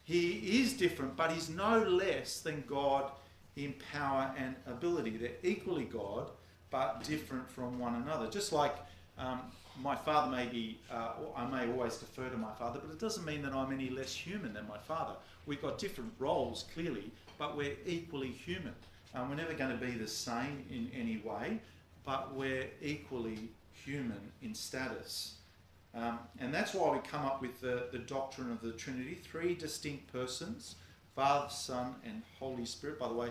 He 0.05 0.61
is 0.61 0.75
different, 0.75 1.17
but 1.17 1.33
he's 1.33 1.49
no 1.49 1.79
less 1.79 2.41
than 2.41 2.65
God 2.67 3.11
in 3.57 3.75
power 3.93 4.35
and 4.37 4.55
ability. 4.67 5.17
They're 5.17 5.31
equally 5.43 5.85
God, 5.85 6.31
but 6.71 7.05
different 7.05 7.51
from 7.51 7.79
one 7.79 7.95
another. 7.95 8.29
Just 8.29 8.53
like 8.53 8.75
um, 9.19 9.41
my 9.81 9.97
father 9.97 10.31
may 10.31 10.47
be, 10.47 10.79
uh, 10.91 11.13
I 11.37 11.47
may 11.47 11.73
always 11.73 11.97
defer 11.97 12.29
to 12.29 12.37
my 12.37 12.53
father, 12.59 12.81
but 12.85 12.93
it 12.93 12.99
doesn't 12.99 13.25
mean 13.25 13.43
that 13.43 13.53
I'm 13.53 13.73
any 13.73 13.91
less 13.91 14.15
human 14.15 14.53
than 14.53 14.67
my 14.69 14.79
father. 14.79 15.15
We've 15.47 15.63
got 15.63 15.79
different 15.79 16.13
roles, 16.19 16.67
clearly, 16.75 17.11
but 17.39 17.57
we're 17.57 17.77
equally 17.87 18.29
human. 18.31 18.75
Um, 19.15 19.31
we're 19.31 19.37
never 19.37 19.55
going 19.55 19.77
to 19.77 19.85
be 19.85 19.93
the 19.93 20.09
same 20.09 20.65
in 20.71 20.91
any 20.99 21.19
way, 21.19 21.59
but 22.05 22.35
we're 22.35 22.67
equally 22.81 23.49
human 23.73 24.21
in 24.43 24.55
status. 24.55 25.35
Um, 25.95 26.19
and 26.39 26.53
that's 26.55 26.75
why 26.75 26.91
we 26.91 26.99
come 27.01 27.25
up 27.25 27.43
with 27.43 27.61
the, 27.61 27.89
the 27.93 27.99
doctrine 27.99 28.51
of 28.51 28.61
the 28.63 28.73
Trinity 28.73 29.19
three 29.23 29.55
distinct 29.55 30.11
persons 30.13 30.77
Father, 31.15 31.51
Son, 31.51 31.95
and 32.07 32.23
Holy 32.39 32.65
Spirit. 32.65 32.99
By 32.99 33.09
the 33.09 33.15
way, 33.15 33.29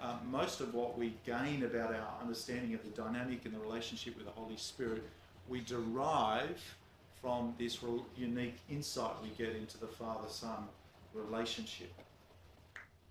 uh, 0.00 0.14
most 0.30 0.60
of 0.60 0.72
what 0.72 0.96
we 0.96 1.16
gain 1.26 1.64
about 1.64 1.92
our 1.92 2.20
understanding 2.20 2.74
of 2.74 2.84
the 2.84 2.90
dynamic 2.90 3.44
and 3.44 3.54
the 3.54 3.58
relationship 3.58 4.16
with 4.16 4.26
the 4.26 4.32
Holy 4.32 4.56
Spirit, 4.56 5.02
we 5.48 5.60
derive 5.60 6.76
from 7.20 7.54
this 7.58 7.78
unique 8.16 8.56
insight 8.70 9.12
we 9.22 9.30
get 9.30 9.56
into 9.56 9.78
the 9.78 9.86
Father 9.86 10.28
Son 10.28 10.68
relationship. 11.14 11.92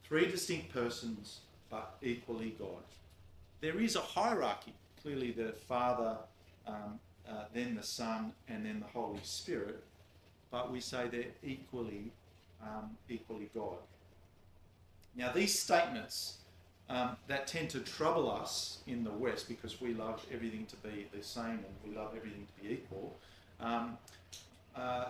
Three 0.04 0.30
distinct 0.30 0.74
persons, 0.74 1.40
but 1.70 1.96
equally 2.02 2.56
God. 2.60 2.84
There 3.62 3.80
is 3.80 3.96
a 3.96 4.02
hierarchy. 4.02 4.74
Clearly, 5.02 5.32
the 5.32 5.54
Father, 5.68 6.18
um, 6.68 7.00
uh, 7.28 7.46
then 7.54 7.76
the 7.76 7.84
Son, 7.84 8.34
and 8.48 8.66
then 8.66 8.80
the 8.82 9.00
Holy 9.00 9.20
Spirit. 9.24 9.84
But 10.52 10.72
we 10.72 10.80
say 10.80 11.08
they're 11.10 11.26
equally, 11.44 12.12
um, 12.62 12.92
equally 13.10 13.50
God. 13.56 13.78
Now, 15.16 15.32
these 15.32 15.58
statements 15.58 16.38
um, 16.90 17.16
that 17.28 17.48
tend 17.48 17.70
to 17.72 17.80
trouble 17.80 18.30
us 18.30 18.80
in 18.88 19.04
the 19.04 19.12
West 19.12 19.48
because 19.48 19.82
we 19.82 19.94
love 19.94 20.26
everything 20.32 20.66
to 20.68 20.76
be 20.78 21.08
the 21.16 21.24
same 21.24 21.46
and 21.46 21.76
we 21.86 21.96
love 21.96 22.14
everything 22.16 22.46
to 22.46 22.64
be 22.64 22.74
equal. 22.74 23.16
Um, 23.60 23.98
uh, 24.76 25.06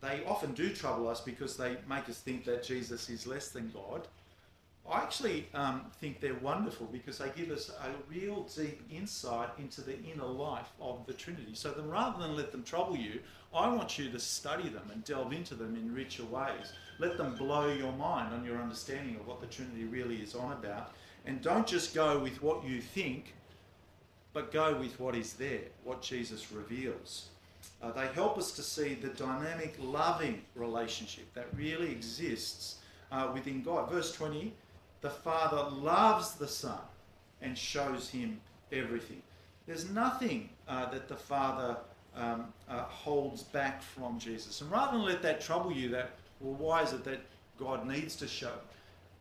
they 0.00 0.22
often 0.26 0.52
do 0.52 0.70
trouble 0.70 1.08
us 1.08 1.20
because 1.20 1.56
they 1.56 1.76
make 1.88 2.08
us 2.08 2.18
think 2.20 2.44
that 2.44 2.62
Jesus 2.62 3.10
is 3.10 3.26
less 3.26 3.48
than 3.48 3.70
God 3.70 4.06
I 4.90 5.02
actually 5.02 5.46
um, 5.54 5.82
think 6.00 6.20
they're 6.20 6.34
wonderful 6.34 6.88
because 6.90 7.18
they 7.18 7.30
give 7.36 7.50
us 7.50 7.70
a 7.70 7.90
real 8.10 8.44
deep 8.54 8.80
insight 8.90 9.50
into 9.58 9.82
the 9.82 10.02
inner 10.02 10.24
life 10.24 10.68
of 10.80 11.04
the 11.06 11.12
Trinity. 11.12 11.52
So 11.52 11.70
then 11.72 11.90
rather 11.90 12.18
than 12.18 12.36
let 12.36 12.52
them 12.52 12.62
trouble 12.62 12.96
you, 12.96 13.20
I 13.54 13.68
want 13.68 13.98
you 13.98 14.10
to 14.10 14.18
study 14.18 14.68
them 14.68 14.90
and 14.92 15.04
delve 15.04 15.32
into 15.32 15.54
them 15.54 15.76
in 15.76 15.92
richer 15.92 16.24
ways. 16.24 16.72
Let 16.98 17.18
them 17.18 17.34
blow 17.34 17.70
your 17.70 17.92
mind 17.92 18.34
on 18.34 18.44
your 18.44 18.58
understanding 18.58 19.16
of 19.16 19.26
what 19.26 19.40
the 19.40 19.46
Trinity 19.46 19.84
really 19.84 20.16
is 20.16 20.34
on 20.34 20.52
about. 20.52 20.92
And 21.26 21.42
don't 21.42 21.66
just 21.66 21.94
go 21.94 22.18
with 22.18 22.42
what 22.42 22.64
you 22.64 22.80
think, 22.80 23.34
but 24.32 24.52
go 24.52 24.74
with 24.78 24.98
what 24.98 25.14
is 25.14 25.34
there, 25.34 25.60
what 25.84 26.02
Jesus 26.02 26.52
reveals. 26.52 27.28
Uh, 27.82 27.92
they 27.92 28.06
help 28.08 28.38
us 28.38 28.52
to 28.52 28.62
see 28.62 28.94
the 28.94 29.08
dynamic, 29.08 29.76
loving 29.80 30.42
relationship 30.54 31.32
that 31.34 31.46
really 31.54 31.90
exists 31.90 32.78
uh, 33.12 33.30
within 33.32 33.62
God. 33.62 33.90
Verse 33.90 34.12
20 34.12 34.52
the 35.00 35.10
Father 35.10 35.70
loves 35.70 36.34
the 36.34 36.48
Son 36.48 36.80
and 37.40 37.56
shows 37.56 38.08
him 38.08 38.40
everything. 38.72 39.22
There's 39.66 39.88
nothing 39.90 40.48
uh, 40.66 40.90
that 40.90 41.08
the 41.08 41.16
Father 41.16 41.76
um, 42.16 42.52
uh, 42.68 42.82
holds 42.82 43.44
back 43.44 43.80
from 43.80 44.18
Jesus. 44.18 44.60
And 44.60 44.70
rather 44.70 44.96
than 44.96 45.06
let 45.06 45.22
that 45.22 45.40
trouble 45.40 45.72
you, 45.72 45.88
that, 45.90 46.10
well, 46.40 46.54
why 46.54 46.82
is 46.82 46.92
it 46.92 47.04
that 47.04 47.20
God 47.58 47.86
needs 47.86 48.16
to 48.16 48.26
show? 48.26 48.52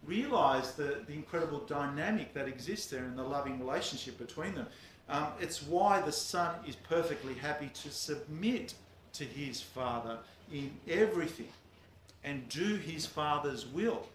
Realize 0.05 0.73
the, 0.73 1.01
the 1.07 1.13
incredible 1.13 1.59
dynamic 1.59 2.33
that 2.33 2.47
exists 2.47 2.87
there 2.87 3.03
in 3.03 3.15
the 3.15 3.23
loving 3.23 3.59
relationship 3.59 4.17
between 4.17 4.55
them. 4.55 4.67
Um, 5.09 5.27
it's 5.39 5.63
why 5.63 6.01
the 6.01 6.11
Son 6.11 6.55
is 6.67 6.75
perfectly 6.75 7.33
happy 7.33 7.69
to 7.73 7.91
submit 7.91 8.73
to 9.13 9.23
his 9.23 9.61
Father 9.61 10.17
in 10.51 10.71
everything 10.87 11.49
and 12.23 12.47
do 12.49 12.75
his 12.75 13.05
Father's 13.05 13.65
will. 13.67 14.05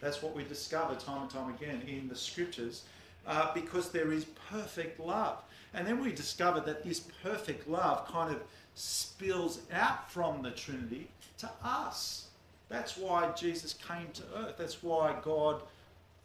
That's 0.00 0.22
what 0.22 0.36
we 0.36 0.44
discover 0.44 0.94
time 0.94 1.22
and 1.22 1.30
time 1.30 1.54
again 1.54 1.82
in 1.86 2.08
the 2.08 2.16
scriptures 2.16 2.84
uh, 3.26 3.52
because 3.54 3.90
there 3.90 4.12
is 4.12 4.24
perfect 4.50 5.00
love. 5.00 5.38
And 5.74 5.86
then 5.86 6.02
we 6.02 6.12
discover 6.12 6.60
that 6.60 6.84
this 6.84 7.00
perfect 7.22 7.68
love 7.68 8.06
kind 8.08 8.34
of 8.34 8.42
spills 8.74 9.60
out 9.72 10.10
from 10.10 10.42
the 10.42 10.50
Trinity 10.50 11.08
to 11.38 11.50
us. 11.62 12.25
That's 12.68 12.96
why 12.96 13.30
Jesus 13.32 13.74
came 13.74 14.08
to 14.14 14.22
earth. 14.36 14.56
That's 14.58 14.82
why 14.82 15.14
God 15.22 15.62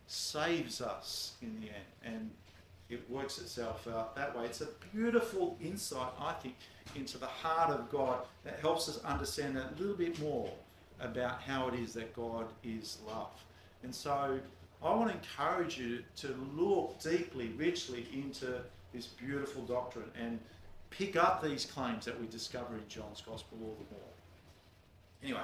saves 0.07 0.81
us 0.81 1.33
in 1.41 1.55
the 1.61 1.67
end. 1.67 2.15
And 2.15 2.31
it 2.89 3.09
works 3.09 3.37
itself 3.39 3.87
out 3.87 4.15
that 4.15 4.37
way. 4.37 4.45
It's 4.45 4.61
a 4.61 4.67
beautiful 4.93 5.57
insight, 5.63 6.11
I 6.19 6.33
think, 6.33 6.55
into 6.95 7.17
the 7.17 7.27
heart 7.27 7.71
of 7.71 7.89
God 7.89 8.25
that 8.43 8.59
helps 8.59 8.89
us 8.89 8.99
understand 9.05 9.57
a 9.57 9.69
little 9.79 9.95
bit 9.95 10.19
more 10.19 10.49
about 10.99 11.41
how 11.41 11.67
it 11.67 11.75
is 11.75 11.93
that 11.93 12.13
God 12.15 12.47
is 12.63 12.97
love. 13.07 13.31
And 13.83 13.93
so 13.93 14.39
I 14.83 14.95
want 14.95 15.09
to 15.09 15.15
encourage 15.15 15.77
you 15.77 16.03
to 16.17 16.35
look 16.55 16.99
deeply, 17.01 17.49
richly 17.49 18.07
into 18.13 18.61
this 18.93 19.07
beautiful 19.07 19.61
doctrine 19.63 20.11
and 20.19 20.39
pick 20.89 21.15
up 21.15 21.41
these 21.41 21.65
claims 21.65 22.05
that 22.05 22.19
we 22.19 22.27
discover 22.27 22.75
in 22.75 22.87
John's 22.89 23.21
Gospel 23.21 23.57
all 23.61 23.77
the 23.79 23.95
more. 23.95 24.03
Anyway, 25.23 25.41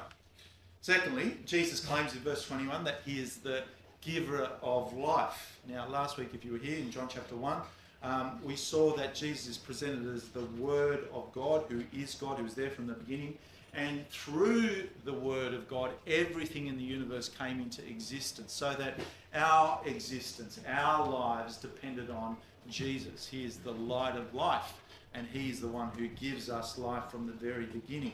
secondly, 0.81 1.37
Jesus 1.45 1.79
claims 1.79 2.13
in 2.13 2.19
verse 2.19 2.45
21 2.45 2.83
that 2.85 3.01
he 3.05 3.19
is 3.19 3.37
the 3.37 3.63
giver 4.01 4.49
of 4.61 4.93
life. 4.93 5.59
Now, 5.67 5.87
last 5.87 6.17
week, 6.17 6.29
if 6.33 6.45
you 6.45 6.53
were 6.53 6.57
here 6.57 6.77
in 6.77 6.91
John 6.91 7.07
chapter 7.09 7.35
1, 7.35 7.61
um, 8.03 8.39
we 8.43 8.55
saw 8.55 8.95
that 8.95 9.15
Jesus 9.15 9.47
is 9.47 9.57
presented 9.57 10.13
as 10.13 10.29
the 10.29 10.45
Word 10.61 11.07
of 11.13 11.31
God, 11.33 11.63
who 11.69 11.83
is 11.93 12.15
God, 12.15 12.37
who 12.37 12.43
was 12.43 12.53
there 12.53 12.69
from 12.69 12.87
the 12.87 12.93
beginning. 12.93 13.37
And 13.73 14.07
through 14.09 14.87
the 15.03 15.13
Word 15.13 15.53
of 15.53 15.67
God, 15.67 15.91
everything 16.07 16.67
in 16.67 16.77
the 16.77 16.83
universe 16.83 17.29
came 17.29 17.59
into 17.59 17.85
existence 17.87 18.53
so 18.53 18.73
that 18.73 18.99
our 19.35 19.81
existence, 19.85 20.59
our 20.67 21.07
lives 21.07 21.57
depended 21.57 22.09
on 22.09 22.37
Jesus. 22.69 23.27
He 23.27 23.45
is 23.45 23.57
the 23.57 23.71
light 23.71 24.15
of 24.15 24.33
life, 24.33 24.73
and 25.13 25.27
He 25.31 25.49
is 25.49 25.59
the 25.59 25.67
one 25.67 25.89
who 25.97 26.07
gives 26.07 26.49
us 26.49 26.77
life 26.77 27.11
from 27.11 27.27
the 27.27 27.33
very 27.33 27.65
beginning. 27.65 28.13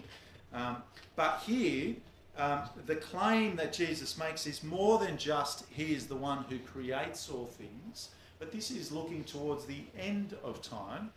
Um, 0.54 0.78
but 1.16 1.42
here, 1.46 1.96
um, 2.38 2.62
the 2.86 2.96
claim 2.96 3.56
that 3.58 3.74
Jesus 3.74 4.18
makes 4.18 4.48
is 4.48 4.64
more 4.64 4.98
than 4.98 5.18
just 5.18 5.66
He 5.70 5.94
is 5.94 6.08
the 6.08 6.16
one 6.16 6.46
who 6.50 6.58
creates 6.60 7.30
all 7.30 7.46
things, 7.46 8.10
but 8.40 8.52
this 8.52 8.72
is 8.72 8.92
looking 8.92 9.24
towards 9.24 9.66
the 9.66 9.84
end 9.98 10.36
of 10.44 10.62
time. 10.62 11.12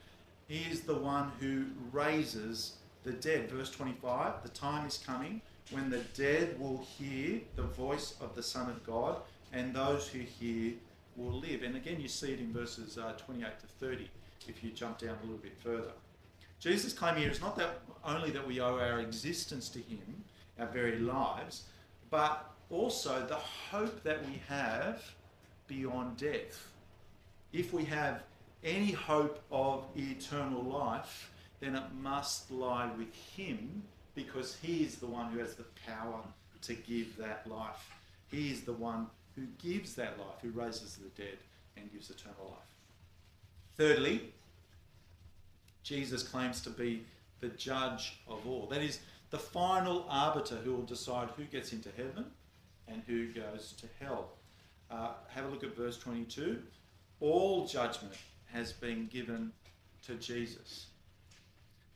He 0.49 0.61
is 0.71 0.83
the 0.83 0.95
one 0.95 1.33
who 1.41 1.67
raises 1.91 2.75
the 3.03 3.13
dead. 3.13 3.51
Verse 3.51 3.71
25 3.71 4.43
The 4.43 4.49
time 4.51 4.87
is 4.87 5.03
coming 5.05 5.41
when 5.71 5.91
the 5.91 6.03
dead 6.15 6.61
will 6.61 6.87
hear 6.99 7.41
the 7.57 7.63
voice 7.63 8.15
of 8.21 8.35
the 8.35 8.43
Son 8.43 8.69
of 8.69 8.85
God, 8.85 9.17
and 9.53 9.75
those 9.75 10.07
who 10.09 10.21
hear 10.21 10.75
will 11.17 11.41
live. 11.41 11.63
And 11.63 11.77
again, 11.77 12.01
you 12.01 12.09
see 12.09 12.33
it 12.33 12.41
in 12.41 12.53
verses 12.53 12.99
uh, 12.99 13.13
28 13.13 13.59
to 13.61 13.67
30 13.81 14.09
if 14.49 14.63
you 14.63 14.71
jump 14.71 14.99
down 14.99 15.17
a 15.23 15.23
little 15.23 15.39
bit 15.39 15.57
further. 15.63 15.93
Jesus' 16.61 16.93
claim 16.93 17.17
here 17.17 17.31
is 17.31 17.41
not 17.41 17.57
that 17.57 17.81
only 18.05 18.31
that 18.31 18.47
we 18.47 18.61
owe 18.61 18.79
our 18.79 19.01
existence 19.01 19.69
to 19.71 19.79
Him, 19.79 20.25
our 20.59 20.67
very 20.67 20.99
lives, 20.99 21.65
but 22.11 22.51
also 22.71 23.25
the 23.27 23.37
hope 23.37 24.03
that 24.03 24.27
we 24.27 24.41
have 24.49 25.03
beyond 25.67 26.17
death. 26.17 26.69
If 27.53 27.73
we 27.73 27.85
have 27.85 28.23
any 28.65 28.93
hope 28.93 29.43
of 29.51 29.85
eternal 29.95 30.63
life, 30.63 31.31
then 31.61 31.75
it 31.75 31.85
must 32.01 32.51
lie 32.51 32.91
with 32.99 33.15
Him 33.37 33.83
because 34.15 34.57
He 34.57 34.85
is 34.85 34.97
the 34.97 35.07
one 35.07 35.31
who 35.31 35.39
has 35.39 35.55
the 35.55 35.65
power 35.87 36.21
to 36.63 36.75
give 36.75 37.17
that 37.19 37.47
life. 37.47 37.91
He 38.29 38.51
is 38.51 38.63
the 38.63 38.73
one 38.73 39.07
who 39.35 39.47
gives 39.59 39.95
that 39.95 40.19
life, 40.19 40.41
who 40.43 40.51
raises 40.51 40.97
the 40.97 41.09
dead 41.21 41.39
and 41.77 41.93
gives 41.93 42.11
eternal 42.11 42.49
life. 42.51 42.59
Thirdly, 43.77 44.33
Jesus 45.83 46.23
claims 46.23 46.61
to 46.63 46.71
be 46.71 47.05
the 47.41 47.49
judge 47.49 48.19
of 48.27 48.47
all. 48.47 48.67
That 48.67 48.83
is, 48.83 48.99
the 49.31 49.39
final 49.39 50.07
arbiter 50.09 50.57
who 50.57 50.75
will 50.75 50.83
decide 50.83 51.29
who 51.37 51.45
gets 51.45 51.73
into 51.73 51.91
heaven 51.97 52.27
and 52.89 53.03
who 53.07 53.33
goes 53.33 53.75
to 53.81 53.87
hell. 54.01 54.31
Uh, 54.91 55.11
have 55.29 55.45
a 55.47 55.49
look 55.49 55.65
at 55.65 55.77
verse 55.77 55.99
22. 55.99 56.63
All 57.21 57.67
judgment 57.67 58.15
has 58.47 58.73
been 58.73 59.07
given 59.07 59.53
to 60.07 60.15
Jesus. 60.15 60.87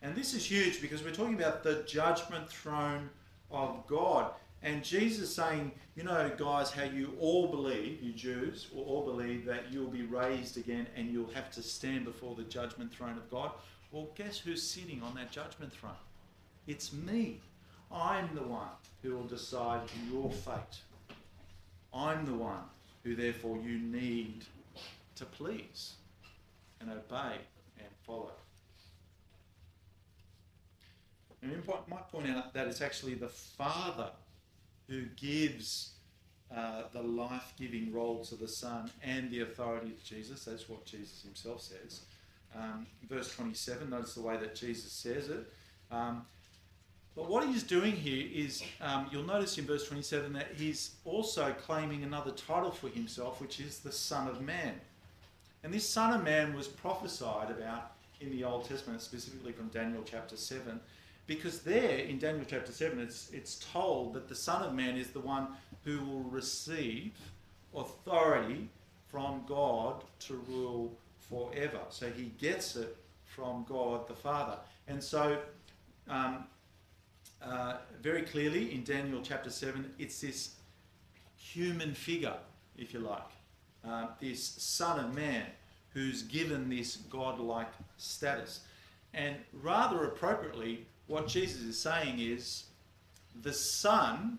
And 0.03 0.17
this 0.17 0.35
is 0.35 0.45
huge 0.45 0.81
because 0.81 1.05
we're 1.05 1.13
talking 1.13 1.35
about 1.35 1.63
the 1.63 1.85
judgment 1.87 2.49
throne 2.49 3.11
of 3.51 3.87
God. 3.87 4.33
And 4.63 4.83
Jesus 4.85 5.35
saying, 5.35 5.73
you 5.95 6.03
know, 6.03 6.31
guys, 6.37 6.71
how 6.71 6.85
you 6.85 7.15
all 7.19 7.49
believe, 7.49 8.03
you 8.03 8.13
Jews, 8.13 8.69
will 8.75 8.83
all 8.85 9.05
believe 9.05 9.45
that 9.47 9.71
you'll 9.71 9.89
be 9.89 10.03
raised 10.03 10.59
again 10.59 10.87
and 10.97 11.11
you'll 11.11 11.31
have 11.33 11.51
to 11.53 11.63
stand 11.63 12.05
before 12.05 12.35
the 12.35 12.43
judgment 12.43 12.93
throne 12.93 13.17
of 13.17 13.31
God. 13.31 13.53
Well, 13.91 14.09
guess 14.15 14.39
who's 14.39 14.63
sitting 14.63 15.03
on 15.03 15.15
that 15.15 15.31
judgment 15.31 15.73
throne? 15.73 15.93
It's 16.71 16.93
me. 16.93 17.41
I'm 17.91 18.33
the 18.33 18.45
one 18.45 18.69
who 19.03 19.17
will 19.17 19.25
decide 19.25 19.81
your 20.09 20.31
fate. 20.31 20.79
I'm 21.93 22.25
the 22.25 22.35
one 22.35 22.63
who 23.03 23.17
therefore 23.17 23.59
you 23.59 23.81
need 23.81 24.45
to 25.17 25.25
please 25.25 25.95
and 26.81 26.89
obey 26.89 27.39
and 27.77 27.89
follow. 28.07 28.31
And 31.43 31.61
I 31.69 31.91
might 31.91 32.09
point 32.09 32.31
out 32.31 32.55
that 32.55 32.69
it's 32.69 32.81
actually 32.81 33.15
the 33.15 33.29
Father 33.29 34.11
who 34.87 35.07
gives 35.17 35.95
uh, 36.57 36.83
the 36.93 37.03
life 37.03 37.53
giving 37.59 37.93
role 37.93 38.25
to 38.27 38.37
the 38.37 38.47
Son 38.47 38.89
and 39.03 39.29
the 39.33 39.41
authority 39.41 39.91
to 39.91 40.05
Jesus. 40.05 40.45
That's 40.45 40.69
what 40.69 40.85
Jesus 40.85 41.23
himself 41.23 41.63
says. 41.63 42.03
Um, 42.57 42.87
verse 43.09 43.35
27, 43.35 43.91
notice 43.91 44.15
the 44.15 44.23
way 44.23 44.37
that 44.37 44.55
Jesus 44.55 44.93
says 44.93 45.31
it. 45.31 45.53
Um, 45.91 46.27
but 47.21 47.29
what 47.29 47.47
he's 47.47 47.63
doing 47.63 47.93
here 47.93 48.27
is, 48.33 48.63
um, 48.81 49.07
you'll 49.13 49.27
notice 49.27 49.59
in 49.59 49.67
verse 49.67 49.87
27 49.87 50.33
that 50.33 50.53
he's 50.57 50.93
also 51.05 51.55
claiming 51.67 52.03
another 52.03 52.31
title 52.31 52.71
for 52.71 52.89
himself, 52.89 53.43
which 53.43 53.61
is 53.61 53.81
the 53.81 53.93
Son 53.93 54.27
of 54.27 54.41
Man. 54.41 54.73
And 55.63 55.71
this 55.71 55.87
Son 55.87 56.19
of 56.19 56.25
Man 56.25 56.55
was 56.55 56.67
prophesied 56.67 57.51
about 57.51 57.93
in 58.23 58.31
the 58.31 58.43
Old 58.43 58.67
Testament, 58.67 59.03
specifically 59.03 59.53
from 59.53 59.69
Daniel 59.69 60.03
chapter 60.03 60.35
7, 60.35 60.81
because 61.27 61.61
there 61.61 61.99
in 61.99 62.19
Daniel 62.19 62.47
chapter 62.49 62.73
7, 62.73 62.99
it's, 62.99 63.31
it's 63.35 63.67
told 63.71 64.15
that 64.15 64.27
the 64.27 64.35
Son 64.35 64.63
of 64.63 64.73
Man 64.73 64.97
is 64.97 65.09
the 65.11 65.21
one 65.21 65.49
who 65.85 66.03
will 66.03 66.23
receive 66.23 67.13
authority 67.77 68.71
from 69.09 69.43
God 69.47 70.05
to 70.21 70.43
rule 70.49 70.97
forever. 71.29 71.81
So 71.91 72.09
he 72.09 72.33
gets 72.39 72.77
it 72.77 72.97
from 73.27 73.67
God 73.69 74.09
the 74.09 74.15
Father. 74.15 74.57
And 74.89 75.05
so, 75.05 75.39
um, 76.09 76.45
uh, 77.43 77.77
very 78.03 78.23
clearly 78.23 78.75
in 78.75 78.85
Daniel 78.85 79.21
chapter 79.23 79.51
7, 79.51 79.93
it's 79.99 80.21
this 80.21 80.51
human 81.37 81.95
figure, 81.95 82.37
if 82.77 82.93
you 82.93 83.01
like, 83.01 83.23
uh, 83.87 84.09
this 84.21 84.43
Son 84.43 85.03
of 85.05 85.15
Man 85.15 85.47
who's 85.93 86.23
given 86.23 86.69
this 86.69 86.97
godlike 86.97 87.73
status. 87.97 88.61
And 89.15 89.37
rather 89.63 90.05
appropriately, 90.05 90.87
what 91.07 91.27
Jesus 91.27 91.63
is 91.63 91.79
saying 91.79 92.21
is 92.21 92.65
the 93.43 93.53
Son, 93.53 94.39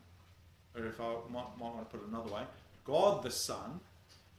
or 0.77 0.85
if 0.85 1.01
I 1.01 1.13
might, 1.29 1.57
might 1.59 1.73
want 1.73 1.89
to 1.89 1.97
put 1.97 2.03
it 2.03 2.09
another 2.09 2.31
way, 2.33 2.43
God 2.85 3.23
the 3.23 3.31
Son 3.31 3.79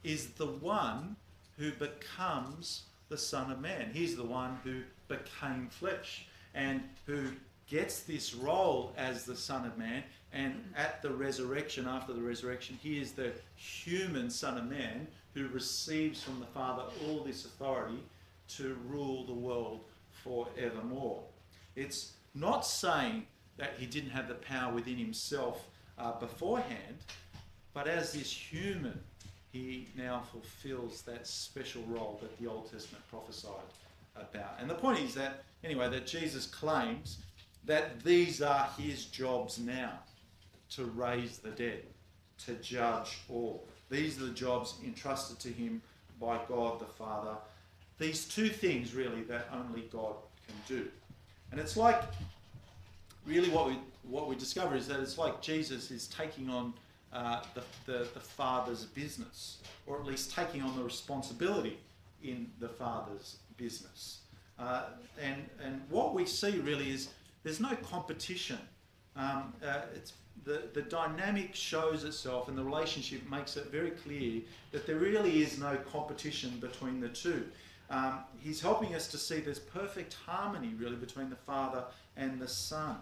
is 0.03 0.27
the 0.29 0.47
one 0.47 1.15
who 1.57 1.71
becomes 1.73 2.83
the 3.09 3.17
Son 3.17 3.51
of 3.51 3.61
Man. 3.61 3.91
He's 3.93 4.15
the 4.15 4.23
one 4.23 4.57
who 4.63 4.81
became 5.07 5.67
flesh 5.69 6.25
and 6.55 6.81
who 7.05 7.27
gets 7.67 8.01
this 8.01 8.33
role 8.33 8.93
as 8.97 9.25
the 9.25 9.35
Son 9.35 9.65
of 9.65 9.77
Man. 9.77 10.03
And 10.31 10.63
at 10.75 11.01
the 11.01 11.11
resurrection, 11.11 11.87
after 11.87 12.13
the 12.13 12.21
resurrection, 12.21 12.77
he 12.81 12.99
is 12.99 13.11
the 13.11 13.31
human 13.55 14.29
Son 14.29 14.57
of 14.57 14.65
Man 14.69 15.07
who 15.33 15.47
receives 15.49 16.21
from 16.21 16.39
the 16.39 16.45
Father 16.47 16.83
all 17.05 17.23
this 17.23 17.45
authority 17.45 17.99
to 18.49 18.77
rule 18.87 19.25
the 19.25 19.33
world 19.33 19.81
forevermore. 20.23 21.23
It's 21.75 22.13
not 22.35 22.65
saying 22.65 23.25
that 23.57 23.73
he 23.77 23.85
didn't 23.85 24.11
have 24.11 24.27
the 24.27 24.35
power 24.35 24.73
within 24.73 24.97
himself 24.97 25.67
uh, 25.97 26.13
beforehand, 26.19 26.97
but 27.73 27.87
as 27.87 28.13
this 28.13 28.31
human, 28.31 28.99
he 29.51 29.87
now 29.95 30.23
fulfills 30.31 31.03
that 31.03 31.27
special 31.27 31.83
role 31.83 32.19
that 32.21 32.39
the 32.39 32.47
Old 32.47 32.71
Testament 32.71 33.03
prophesied 33.09 33.51
about. 34.15 34.57
And 34.59 34.69
the 34.69 34.75
point 34.75 34.99
is 34.99 35.13
that, 35.15 35.43
anyway, 35.63 35.89
that 35.89 36.07
Jesus 36.07 36.47
claims 36.47 37.19
that 37.65 38.03
these 38.03 38.41
are 38.41 38.69
his 38.77 39.05
jobs 39.05 39.59
now 39.59 39.99
to 40.71 40.85
raise 40.85 41.37
the 41.37 41.51
dead, 41.51 41.83
to 42.45 42.53
judge 42.55 43.19
all. 43.29 43.65
These 43.89 44.21
are 44.21 44.25
the 44.25 44.33
jobs 44.33 44.75
entrusted 44.83 45.39
to 45.39 45.49
him 45.49 45.81
by 46.19 46.39
God 46.47 46.79
the 46.79 46.85
Father. 46.85 47.35
These 47.99 48.25
two 48.25 48.49
things, 48.49 48.93
really, 48.93 49.21
that 49.23 49.47
only 49.53 49.81
God 49.91 50.15
can 50.47 50.55
do. 50.67 50.87
And 51.51 51.59
it's 51.59 51.77
like, 51.77 52.01
really, 53.25 53.49
what 53.49 53.67
we 53.67 53.77
what 54.09 54.27
we 54.27 54.35
discover 54.35 54.75
is 54.75 54.87
that 54.87 54.99
it's 54.99 55.17
like 55.17 55.41
Jesus 55.41 55.89
is 55.89 56.07
taking 56.07 56.49
on 56.49 56.73
uh, 57.13 57.41
the, 57.53 57.61
the, 57.85 57.99
the 58.13 58.19
Father's 58.19 58.83
business, 58.85 59.59
or 59.87 59.97
at 59.97 60.05
least 60.05 60.33
taking 60.33 60.61
on 60.61 60.75
the 60.75 60.83
responsibility 60.83 61.77
in 62.21 62.49
the 62.59 62.67
Father's 62.67 63.37
business. 63.55 64.19
Uh, 64.59 64.83
and 65.21 65.47
and 65.63 65.81
what 65.89 66.13
we 66.13 66.25
see 66.25 66.59
really 66.59 66.89
is 66.89 67.09
there's 67.43 67.59
no 67.59 67.75
competition. 67.75 68.59
Um, 69.15 69.53
uh, 69.65 69.81
it's 69.95 70.13
the, 70.45 70.63
the 70.73 70.81
dynamic 70.81 71.53
shows 71.53 72.03
itself 72.03 72.47
and 72.47 72.57
the 72.57 72.63
relationship 72.63 73.29
makes 73.29 73.55
it 73.55 73.67
very 73.67 73.91
clear 73.91 74.41
that 74.71 74.87
there 74.87 74.97
really 74.97 75.41
is 75.41 75.59
no 75.59 75.77
competition 75.91 76.57
between 76.59 76.99
the 76.99 77.09
two. 77.09 77.45
Um, 77.89 78.19
he's 78.39 78.61
helping 78.61 78.95
us 78.95 79.07
to 79.09 79.17
see 79.17 79.39
there's 79.39 79.59
perfect 79.59 80.15
harmony, 80.25 80.73
really, 80.77 80.95
between 80.95 81.29
the 81.29 81.35
Father 81.35 81.83
and 82.17 82.39
the 82.39 82.47
Son. 82.47 82.95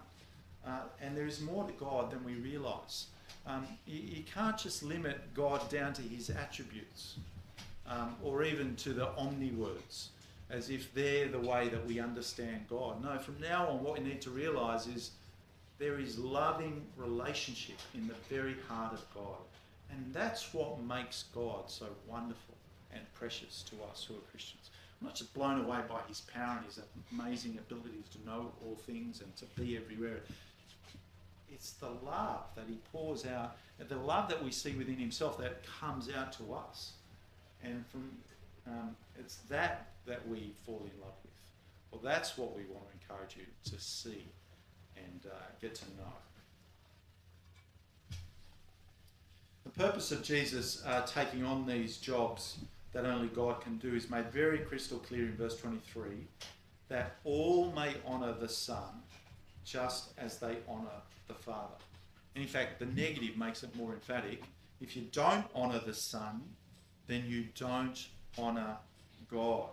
Uh, 0.65 0.82
and 1.01 1.15
there 1.15 1.25
is 1.25 1.41
more 1.41 1.65
to 1.65 1.73
God 1.73 2.12
than 2.12 2.23
we 2.23 2.34
realize. 2.34 3.08
Um, 3.47 3.65
you, 3.88 3.99
you, 3.99 4.23
can't 4.23 4.58
just 4.58 4.84
limit 4.84 5.34
God 5.34 5.67
down 5.69 5.93
to 5.93 6.01
his 6.01 6.30
attributes 6.30 7.15
um, 7.88 8.15
or 8.23 8.43
even 8.43 8.75
to 8.77 8.93
the 8.93 9.08
omni 9.15 9.51
words 9.51 10.10
as 10.51 10.69
if 10.69 10.93
they're 10.93 11.29
the 11.29 11.39
way 11.39 11.69
that 11.69 11.85
we 11.87 11.99
understand 11.99 12.65
God. 12.69 13.01
No, 13.01 13.17
from 13.17 13.39
now 13.39 13.67
on, 13.67 13.83
what 13.83 13.97
we 13.97 14.03
need 14.03 14.21
to 14.21 14.29
realize 14.29 14.85
is 14.85 15.11
there 15.79 15.99
is 15.99 16.19
loving 16.19 16.85
relationship 16.97 17.77
in 17.95 18.07
the 18.07 18.13
very 18.29 18.55
heart 18.67 18.93
of 18.93 19.03
God. 19.15 19.39
And 19.91 20.13
that's 20.13 20.53
what 20.53 20.81
makes 20.83 21.25
God 21.33 21.69
so 21.69 21.87
wonderful 22.07 22.55
and 22.93 23.01
precious 23.13 23.63
to 23.63 23.75
us 23.89 24.05
who 24.07 24.15
are 24.15 24.31
Christians. 24.31 24.69
I'm 24.99 25.07
not 25.07 25.15
just 25.15 25.33
blown 25.33 25.63
away 25.63 25.79
by 25.89 25.99
his 26.07 26.21
power 26.21 26.57
and 26.57 26.65
his 26.65 26.79
amazing 27.11 27.57
abilities 27.57 28.05
to 28.11 28.29
know 28.29 28.51
all 28.63 28.75
things 28.75 29.21
and 29.21 29.35
to 29.37 29.45
be 29.59 29.75
everywhere. 29.77 30.19
It's 31.51 31.71
the 31.71 31.89
love 32.05 32.43
that 32.55 32.65
he 32.69 32.77
pours 32.91 33.25
out, 33.25 33.57
the 33.79 33.95
love 33.95 34.29
that 34.29 34.43
we 34.43 34.51
see 34.51 34.73
within 34.73 34.97
himself 34.97 35.37
that 35.39 35.63
comes 35.65 36.09
out 36.09 36.31
to 36.33 36.53
us. 36.53 36.93
And 37.63 37.83
from 37.87 38.11
um, 38.67 38.95
it's 39.21 39.36
that 39.49 39.88
that 40.05 40.27
we 40.27 40.53
fall 40.65 40.81
in 40.84 40.99
love 40.99 41.13
with. 41.23 41.31
Well, 41.91 42.01
that's 42.03 42.38
what 42.38 42.55
we 42.55 42.63
want 42.63 42.86
to 42.88 42.93
encourage 42.93 43.38
you 43.38 43.45
to 43.71 43.79
see 43.79 44.25
and 44.97 45.21
uh, 45.27 45.36
get 45.62 45.75
to 45.75 45.86
know. 45.97 46.13
The 49.63 49.69
purpose 49.69 50.12
of 50.12 50.23
Jesus 50.23 50.84
uh, 50.86 51.01
taking 51.05 51.45
on 51.45 51.65
these 51.65 51.97
jobs 51.97 52.57
that 52.93 53.05
only 53.05 53.27
God 53.27 53.62
can 53.62 53.77
do 53.77 53.95
is 53.95 54.10
made 54.10 54.31
very 54.31 54.60
crystal 54.60 54.97
clear 54.97 55.25
in 55.25 55.36
verse 55.36 55.55
23 55.57 56.27
that 56.89 57.15
all 57.23 57.71
may 57.71 57.95
honour 58.05 58.34
the 58.34 58.49
Son 58.49 59.01
just 59.63 60.13
as 60.17 60.39
they 60.39 60.57
honour 60.67 60.89
the 61.27 61.34
Father. 61.34 61.75
And 62.36 62.43
in 62.43 62.49
fact, 62.49 62.79
the 62.79 62.86
negative 62.88 63.38
makes 63.38 63.63
it 63.63 63.73
more 63.75 63.93
emphatic. 63.93 64.43
If 64.81 64.95
you 64.95 65.03
don't 65.12 65.45
honour 65.55 65.79
the 65.86 65.93
Son, 65.93 66.41
then 67.07 67.23
you 67.27 67.45
don't 67.55 68.07
honour 68.38 68.77
God. 69.32 69.70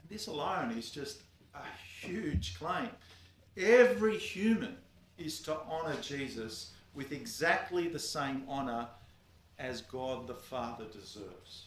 And 0.00 0.08
this 0.08 0.26
alone 0.26 0.70
is 0.72 0.90
just 0.90 1.22
a 1.54 2.06
huge 2.06 2.58
claim. 2.58 2.88
Every 3.56 4.16
human 4.16 4.76
is 5.18 5.40
to 5.42 5.56
honour 5.68 5.96
Jesus 6.00 6.72
with 6.94 7.12
exactly 7.12 7.88
the 7.88 7.98
same 7.98 8.44
honour 8.48 8.86
as 9.58 9.82
God 9.82 10.26
the 10.26 10.34
Father 10.34 10.84
deserves. 10.92 11.66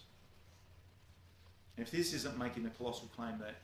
If 1.78 1.92
this 1.92 2.14
isn't 2.14 2.38
making 2.38 2.64
the 2.64 2.70
colossal 2.72 3.10
claim 3.16 3.38
that 3.40 3.56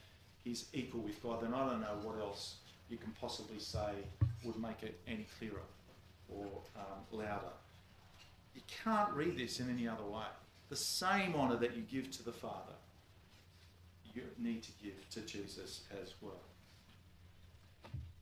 he's 0.44 0.66
equal 0.74 1.02
with 1.02 1.22
God, 1.22 1.42
then 1.42 1.54
I 1.54 1.70
don't 1.70 1.82
know 1.82 1.98
what 2.04 2.20
else 2.20 2.56
you 2.90 2.98
can 2.98 3.12
possibly 3.20 3.60
say 3.60 3.92
would 4.44 4.60
make 4.60 4.84
it 4.84 5.00
any 5.08 5.28
clearer 5.38 5.62
or 6.30 6.46
um, 6.76 7.02
louder. 7.12 7.54
You 8.56 8.62
can't 8.84 9.12
read 9.14 9.38
this 9.38 9.60
in 9.60 9.70
any 9.70 9.88
other 9.88 10.04
way. 10.04 10.26
The 10.70 10.76
same 10.76 11.36
honour 11.36 11.58
that 11.58 11.76
you 11.76 11.84
give 11.84 12.12
to 12.12 12.24
the 12.24 12.32
Father, 12.32 12.74
need 14.38 14.64
to 14.64 14.72
give 14.84 15.10
to 15.12 15.22
Jesus 15.22 15.82
as 16.02 16.14
well. 16.22 16.42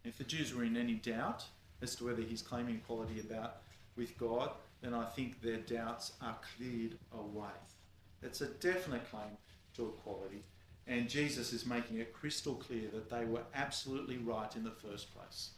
If 0.03 0.17
the 0.17 0.23
Jews 0.23 0.53
were 0.53 0.63
in 0.63 0.77
any 0.77 0.93
doubt 0.93 1.45
as 1.81 1.95
to 1.95 2.05
whether 2.05 2.21
he's 2.21 2.41
claiming 2.41 2.75
equality 2.75 3.19
about 3.19 3.57
with 3.95 4.17
God, 4.17 4.51
then 4.81 4.93
I 4.93 5.05
think 5.05 5.41
their 5.41 5.57
doubts 5.57 6.13
are 6.21 6.37
cleared 6.55 6.97
away. 7.13 7.55
It's 8.21 8.41
a 8.41 8.47
definite 8.47 9.09
claim 9.09 9.37
to 9.75 9.93
equality, 9.97 10.43
and 10.87 11.09
Jesus 11.09 11.53
is 11.53 11.65
making 11.65 11.99
it 11.99 12.13
crystal 12.13 12.55
clear 12.55 12.87
that 12.93 13.09
they 13.09 13.25
were 13.25 13.43
absolutely 13.53 14.17
right 14.17 14.55
in 14.55 14.63
the 14.63 14.71
first 14.71 15.13
place. 15.13 15.51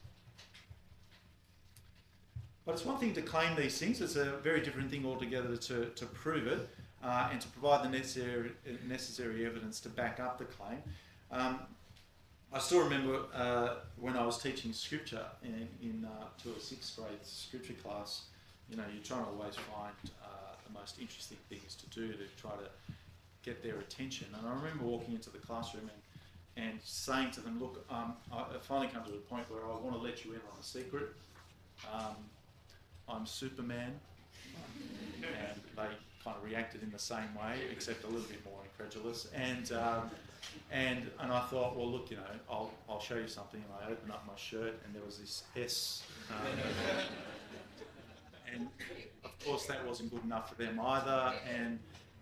But 2.66 2.74
it's 2.74 2.86
one 2.86 2.98
thing 2.98 3.14
to 3.14 3.22
claim 3.22 3.56
these 3.56 3.78
things, 3.78 4.02
it's 4.02 4.16
a 4.16 4.38
very 4.44 4.62
different 4.62 4.92
thing 4.92 5.06
altogether 5.06 5.56
to, 5.56 5.86
to 5.86 6.06
prove 6.06 6.48
it 6.48 6.70
uh, 7.04 7.30
and 7.32 7.40
to 7.42 7.48
provide 7.50 7.84
the 7.86 7.90
necessary, 7.90 8.52
necessary 8.88 9.46
evidence 9.46 9.80
to 9.82 9.90
back 9.90 10.20
up 10.20 10.38
the 10.38 10.46
claim. 10.46 10.80
Um, 11.32 11.60
I 12.52 12.60
still 12.60 12.84
remember 12.84 13.22
uh, 13.34 13.76
when 13.98 14.18
I 14.18 14.26
was 14.26 14.42
teaching 14.42 14.74
scripture 14.74 15.24
in, 15.44 15.68
in 15.82 16.06
uh, 16.06 16.26
to 16.44 16.50
a 16.58 16.60
sixth 16.60 16.98
grade 16.98 17.24
scripture 17.24 17.74
class, 17.74 18.24
you 18.70 18.78
know, 18.78 18.84
you're 18.92 19.04
trying 19.04 19.24
to 19.24 19.30
always 19.30 19.56
find 19.56 19.94
uh, 20.24 20.56
the 20.68 20.80
most 20.80 21.00
interesting 21.00 21.38
things 21.48 21.76
to 21.76 21.86
do 21.88 22.12
to 22.12 22.24
try 22.42 22.52
to 22.52 22.94
get 23.44 23.64
their 23.64 23.78
attention. 23.78 24.28
And 24.38 24.48
I 24.48 24.54
remember 24.56 24.84
walking 24.84 25.14
into 25.14 25.30
the 25.30 25.38
classroom 25.38 25.90
and, 26.58 26.66
and 26.66 26.80
saying 26.84 27.32
to 27.32 27.42
them, 27.42 27.60
Look, 27.60 27.86
um, 27.90 28.14
I 28.34 28.46
finally 28.62 28.88
come 28.88 29.04
to 29.04 29.12
a 29.12 29.18
point 29.18 29.50
where 29.50 29.64
I 29.64 29.70
want 29.70 29.94
to 29.94 30.02
let 30.02 30.26
you 30.26 30.32
in 30.32 30.38
on 30.38 30.60
a 30.60 30.64
secret. 30.64 31.10
Um, 31.94 32.16
I'm 33.08 33.26
Superman. 33.26 33.94
And 35.22 35.62
they 35.76 35.94
kind 36.24 36.38
of 36.38 36.44
reacted 36.44 36.84
in 36.84 36.92
the 36.92 37.00
same 37.00 37.34
way, 37.36 37.56
except 37.72 38.04
a 38.04 38.08
little 38.08 38.28
bit 38.28 38.44
more 38.46 38.60
incredulous. 38.64 39.28
And 39.34 39.72
um, 39.72 40.10
and 40.72 41.10
and 41.20 41.32
I 41.32 41.42
thought, 41.48 41.76
well, 41.76 41.90
look, 41.90 42.12
you 42.12 42.18
know, 42.18 42.24
I'll 42.50 42.72
I'll 42.90 43.00
show 43.00 43.16
you 43.16 43.28
something. 43.28 43.62
And 43.64 43.74
I 43.82 43.92
opened 43.92 44.12
up 44.12 44.24
my 44.28 44.36
shirt, 44.36 44.80
and 44.86 44.94
there 44.94 45.04
was 45.06 45.18
this 45.18 45.44
S. 45.56 46.04
Um, 46.30 46.60
and 48.54 48.68
of 49.24 49.46
course, 49.46 49.66
that 49.66 49.86
wasn't 49.86 50.12
good 50.12 50.24
enough 50.24 50.50
for 50.50 50.56
them 50.56 50.80
either. 50.80 51.34
And 51.56 51.80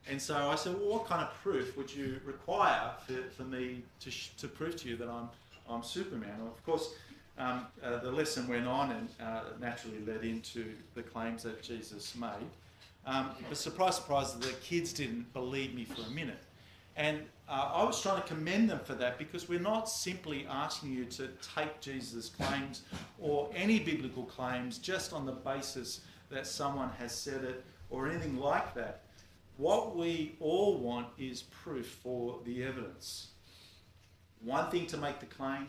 and 0.10 0.22
so 0.22 0.36
I 0.36 0.56
said, 0.56 0.76
well, 0.80 0.90
what 0.90 1.06
kind 1.06 1.22
of 1.22 1.34
proof 1.42 1.76
would 1.76 1.94
you 1.94 2.20
require 2.26 2.92
for, 3.06 3.22
for 3.36 3.44
me 3.44 3.84
to, 4.00 4.12
to 4.38 4.48
prove 4.48 4.78
to 4.78 4.90
you 4.90 4.96
that 4.98 5.10
I'm 5.10 5.30
I'm 5.70 5.84
Superman? 5.84 6.40
Of 6.46 6.64
course. 6.66 6.94
Um, 7.40 7.68
uh, 7.84 7.98
the 8.00 8.12
lesson 8.12 8.48
went 8.48 8.66
on 8.66 8.90
and 8.90 9.10
uh, 9.22 9.42
naturally 9.60 10.00
led 10.08 10.24
into 10.24 10.74
the 10.96 11.04
claims 11.04 11.44
that 11.44 11.62
Jesus 11.62 12.16
made. 12.16 12.50
Um, 13.08 13.32
but 13.48 13.58
surprise, 13.58 13.96
surprise, 13.96 14.34
the 14.34 14.52
kids 14.62 14.92
didn't 14.92 15.32
believe 15.32 15.74
me 15.74 15.86
for 15.86 16.02
a 16.02 16.10
minute. 16.12 16.44
And 16.98 17.22
uh, 17.48 17.72
I 17.76 17.84
was 17.86 18.02
trying 18.02 18.22
to 18.22 18.28
commend 18.28 18.70
them 18.70 18.82
for 18.84 18.96
that 18.96 19.18
because 19.18 19.48
we're 19.48 19.62
not 19.62 19.90
simply 19.90 20.46
asking 20.50 20.92
you 20.92 21.06
to 21.06 21.30
take 21.56 21.80
Jesus' 21.80 22.28
claims 22.28 22.82
or 23.18 23.50
any 23.56 23.80
biblical 23.80 24.24
claims 24.24 24.78
just 24.78 25.14
on 25.14 25.26
the 25.26 25.32
basis 25.32 26.02
that 26.30 26.46
someone 26.46 26.90
has 27.00 27.16
said 27.16 27.46
it 27.46 27.64
or 27.90 28.10
anything 28.10 28.38
like 28.38 28.74
that. 28.76 29.04
What 29.56 29.96
we 29.96 30.36
all 30.42 30.78
want 30.78 31.08
is 31.18 31.44
proof 31.44 31.88
for 31.88 32.40
the 32.44 32.64
evidence. 32.64 33.28
One 34.44 34.70
thing 34.70 34.86
to 34.88 34.98
make 34.98 35.22
the 35.22 35.28
claim 35.28 35.68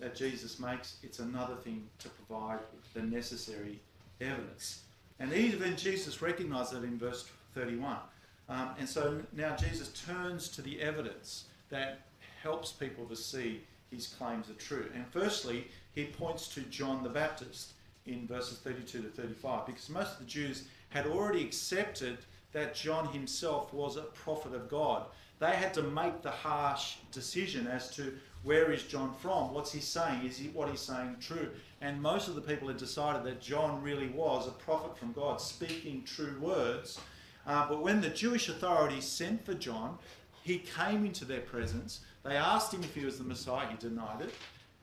that 0.00 0.16
Jesus 0.16 0.58
makes, 0.58 0.96
it's 1.04 1.20
another 1.20 1.54
thing 1.54 1.86
to 2.00 2.08
provide 2.08 2.58
the 2.94 3.02
necessary 3.02 3.80
evidence. 4.20 4.82
And 5.20 5.32
even 5.32 5.76
Jesus 5.76 6.22
recognized 6.22 6.72
that 6.72 6.82
in 6.82 6.98
verse 6.98 7.28
31. 7.54 7.98
Um, 8.48 8.70
and 8.78 8.88
so 8.88 9.20
now 9.32 9.54
Jesus 9.54 9.88
turns 10.06 10.48
to 10.48 10.62
the 10.62 10.80
evidence 10.80 11.44
that 11.68 12.00
helps 12.42 12.72
people 12.72 13.04
to 13.04 13.14
see 13.14 13.60
his 13.90 14.06
claims 14.06 14.48
are 14.48 14.54
true. 14.54 14.86
And 14.94 15.06
firstly, 15.06 15.68
he 15.94 16.06
points 16.06 16.48
to 16.48 16.62
John 16.62 17.02
the 17.02 17.08
Baptist 17.08 17.72
in 18.06 18.26
verses 18.26 18.58
32 18.58 19.02
to 19.02 19.08
35 19.08 19.66
because 19.66 19.88
most 19.88 20.14
of 20.14 20.18
the 20.20 20.24
Jews 20.24 20.64
had 20.88 21.06
already 21.06 21.44
accepted 21.44 22.18
that 22.52 22.74
John 22.74 23.12
himself 23.12 23.72
was 23.72 23.96
a 23.96 24.02
prophet 24.02 24.54
of 24.54 24.68
God. 24.68 25.06
They 25.40 25.52
had 25.52 25.72
to 25.74 25.82
make 25.82 26.22
the 26.22 26.30
harsh 26.30 26.96
decision 27.12 27.66
as 27.66 27.90
to 27.96 28.12
where 28.42 28.72
is 28.72 28.82
John 28.84 29.14
from? 29.20 29.52
What's 29.52 29.72
he 29.72 29.80
saying? 29.80 30.24
Is 30.24 30.36
he, 30.36 30.48
what 30.48 30.68
he's 30.70 30.80
saying 30.80 31.16
true? 31.20 31.50
And 31.80 32.00
most 32.00 32.28
of 32.28 32.34
the 32.34 32.40
people 32.42 32.68
had 32.68 32.76
decided 32.76 33.24
that 33.24 33.40
John 33.40 33.82
really 33.82 34.08
was 34.08 34.46
a 34.46 34.52
prophet 34.52 34.96
from 34.96 35.12
God, 35.12 35.40
speaking 35.40 36.04
true 36.04 36.38
words. 36.40 37.00
Uh, 37.46 37.66
but 37.68 37.82
when 37.82 38.00
the 38.00 38.10
Jewish 38.10 38.48
authorities 38.48 39.04
sent 39.04 39.44
for 39.44 39.54
John, 39.54 39.98
he 40.42 40.58
came 40.58 41.04
into 41.04 41.24
their 41.24 41.40
presence. 41.40 42.00
They 42.22 42.36
asked 42.36 42.72
him 42.72 42.82
if 42.82 42.94
he 42.94 43.04
was 43.04 43.18
the 43.18 43.24
Messiah. 43.24 43.66
He 43.66 43.76
denied 43.76 44.20
it. 44.20 44.34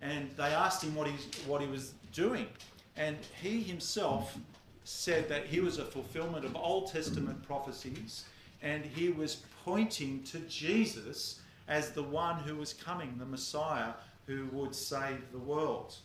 And 0.02 0.30
they 0.38 0.44
asked 0.44 0.84
him 0.84 0.96
what, 0.96 1.08
he's, 1.08 1.26
what 1.46 1.62
he 1.62 1.68
was 1.68 1.94
doing. 2.14 2.48
And 2.96 3.18
he 3.42 3.62
himself 3.62 4.36
said 4.84 5.30
that 5.30 5.46
he 5.46 5.60
was 5.60 5.78
a 5.78 5.86
fulfillment 5.86 6.46
of 6.46 6.56
Old 6.56 6.92
Testament 6.92 7.44
prophecies 7.44 8.26
and 8.62 8.86
he 8.86 9.10
was 9.10 9.38
pointing 9.66 10.24
to 10.24 10.40
Jesus 10.40 11.42
as 11.68 11.92
the 11.92 12.04
one 12.04 12.40
who 12.40 12.56
was 12.56 12.74
coming, 12.74 13.16
the 13.18 13.26
Messiah 13.26 13.94
who 14.26 14.48
would 14.52 14.76
save 14.76 15.32
the 15.32 15.40
world. 15.40 15.96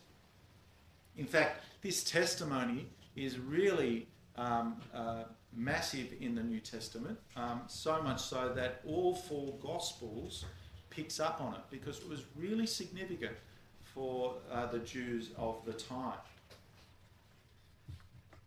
In 1.16 1.26
fact, 1.26 1.64
this 1.82 2.04
testimony 2.04 2.86
is 3.16 3.38
really 3.38 4.08
um, 4.36 4.80
uh, 4.94 5.24
massive 5.54 6.14
in 6.20 6.34
the 6.34 6.42
New 6.42 6.60
Testament, 6.60 7.18
um, 7.36 7.62
so 7.66 8.00
much 8.02 8.20
so 8.20 8.52
that 8.54 8.80
all 8.86 9.14
four 9.14 9.54
Gospels 9.60 10.44
picks 10.90 11.20
up 11.20 11.40
on 11.40 11.54
it 11.54 11.60
because 11.70 11.98
it 11.98 12.08
was 12.08 12.24
really 12.36 12.66
significant 12.66 13.36
for 13.82 14.36
uh, 14.50 14.66
the 14.66 14.78
Jews 14.78 15.30
of 15.36 15.64
the 15.66 15.72
time. 15.72 16.18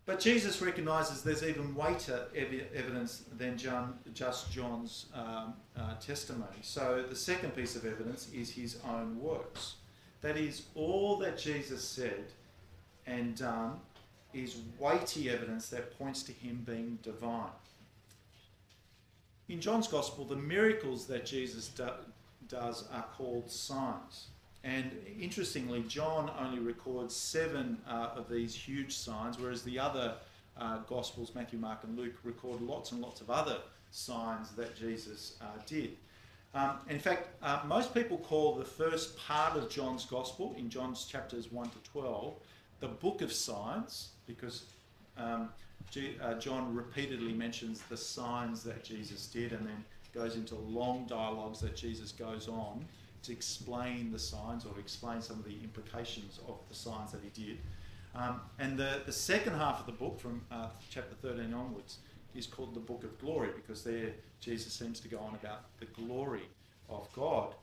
But 0.06 0.20
Jesus 0.20 0.62
recognises 0.62 1.24
there's 1.24 1.44
even 1.44 1.74
weightier 1.74 2.28
ev- 2.36 2.68
evidence 2.76 3.24
than 3.38 3.58
John, 3.58 3.98
just 4.14 4.52
John's 4.52 5.08
um, 5.16 5.56
uh, 5.76 5.96
testimony. 5.96 6.62
So 6.62 7.04
the 7.10 7.16
second 7.16 7.56
piece 7.56 7.76
of 7.76 7.86
evidence 7.86 8.30
is 8.32 8.52
his 8.52 8.78
own 8.88 9.20
works. 9.20 9.76
That 10.22 10.38
is, 10.38 10.64
all 10.76 11.18
that 11.18 11.38
Jesus 11.40 11.84
said 11.84 12.26
and 13.08 13.36
done 13.36 13.80
is 14.34 14.58
weighty 14.78 15.30
evidence 15.30 15.70
that 15.70 15.98
points 15.98 16.22
to 16.24 16.32
him 16.34 16.64
being 16.66 17.00
divine. 17.02 17.50
In 19.48 19.62
John's 19.62 19.88
Gospel, 19.88 20.26
the 20.26 20.36
miracles 20.36 21.06
that 21.08 21.26
Jesus 21.26 21.70
do, 21.70 21.88
does 22.48 22.86
are 22.92 23.06
called 23.18 23.50
signs. 23.50 24.28
And 24.66 24.92
interestingly, 25.22 25.84
John 25.84 26.32
only 26.40 26.58
records 26.60 27.16
seven 27.16 27.78
uh, 27.88 28.10
of 28.16 28.28
these 28.28 28.56
huge 28.56 28.98
signs, 28.98 29.38
whereas 29.38 29.62
the 29.62 29.78
other 29.78 30.16
uh, 30.58 30.80
Gospels, 30.90 31.34
Matthew, 31.36 31.60
Mark, 31.60 31.84
and 31.84 31.96
Luke, 31.96 32.16
record 32.24 32.62
lots 32.62 32.92
and 32.92 33.00
lots 33.00 33.22
of 33.22 33.30
other 33.30 33.60
signs 33.92 34.50
that 34.54 34.76
Jesus 34.76 35.38
uh, 35.40 35.46
did. 35.68 35.98
Um, 36.56 36.80
in 36.90 36.98
fact, 36.98 37.28
uh, 37.44 37.60
most 37.68 37.94
people 37.94 38.18
call 38.18 38.56
the 38.56 38.66
first 38.66 39.16
part 39.20 39.56
of 39.56 39.70
John's 39.70 40.06
Gospel, 40.06 40.56
in 40.58 40.68
John's 40.70 41.06
chapters 41.06 41.52
1 41.52 41.70
to 41.70 41.78
12, 41.92 42.34
the 42.80 42.88
book 42.88 43.22
of 43.22 43.32
signs, 43.32 44.10
because 44.26 44.64
um, 45.18 45.50
G- 45.92 46.16
uh, 46.24 46.36
John 46.36 46.74
repeatedly 46.74 47.34
mentions 47.34 47.82
the 47.84 47.98
signs 47.98 48.64
that 48.64 48.84
Jesus 48.84 49.28
did 49.28 49.52
and 49.52 49.68
then 49.68 49.84
goes 50.14 50.38
into 50.38 50.56
long 50.56 51.06
dialogues 51.08 51.60
that 51.60 51.76
Jesus 51.76 52.12
goes 52.12 52.48
on 52.48 52.84
to 53.26 53.32
explain 53.32 54.12
the 54.12 54.20
signs 54.20 54.66
or 54.66 54.80
explain 54.80 55.22
some 55.22 55.40
of 55.40 55.46
the 55.46 55.58
implications 55.64 56.40
of 56.48 56.58
the 56.70 56.76
signs 56.76 57.12
that 57.12 57.22
he 57.22 57.46
did. 57.46 57.58
Um, 58.16 58.42
and 58.60 58.78
the, 58.78 59.02
the 59.06 59.12
second 59.12 59.54
half 59.54 59.80
of 59.82 59.86
the 59.86 59.92
book, 59.92 60.20
from 60.20 60.42
uh, 60.52 60.68
chapter 60.90 61.16
13 61.22 61.54
onwards, 61.54 61.98
is 62.34 62.48
called 62.48 62.74
the 62.74 62.80
Book 62.80 63.04
of 63.04 63.18
Glory 63.20 63.50
because 63.56 63.84
there 63.84 64.12
Jesus 64.40 64.74
seems 64.74 65.00
to 65.02 65.08
go 65.08 65.20
on 65.20 65.36
about 65.36 65.64
the 65.80 65.86
glory 65.86 66.44
of 66.90 67.08
God. 67.14 67.56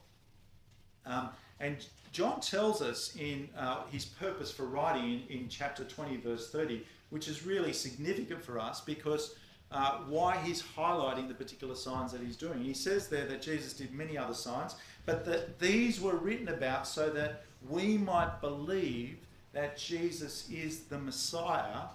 Um, 1.07 1.31
and 1.61 1.77
John 2.13 2.41
tells 2.41 2.83
us 2.83 3.17
in 3.17 3.49
uh, 3.57 3.85
his 3.91 4.05
purpose 4.05 4.51
for 4.51 4.65
writing 4.65 5.23
in, 5.29 5.39
in, 5.39 5.49
chapter 5.49 5.85
20, 5.85 6.19
verse 6.19 6.51
30, 6.51 6.85
which 7.11 7.29
is 7.29 7.47
really 7.47 7.73
significant 7.73 8.43
for 8.43 8.59
us 8.59 8.81
because 8.81 9.35
uh, 9.71 9.99
why 10.09 10.37
he's 10.39 10.63
highlighting 10.63 11.29
the 11.29 11.35
particular 11.35 11.75
signs 11.75 12.13
that 12.13 12.21
he's 12.21 12.37
doing. 12.37 12.63
He 12.63 12.75
says 12.75 13.09
there 13.09 13.27
that 13.27 13.41
Jesus 13.41 13.73
did 13.73 13.95
many 13.95 14.19
other 14.19 14.35
signs, 14.35 14.75
but 15.07 15.25
that 15.25 15.59
these 15.59 16.01
were 16.01 16.17
written 16.17 16.49
about 16.49 16.87
so 16.87 17.11
that 17.11 17.45
we 17.69 17.97
might 17.97 18.41
believe 18.41 19.19
that 19.53 19.77
Jesus 19.77 20.49
is 20.51 20.81
the 20.81 20.99
Messiah, 20.99 21.87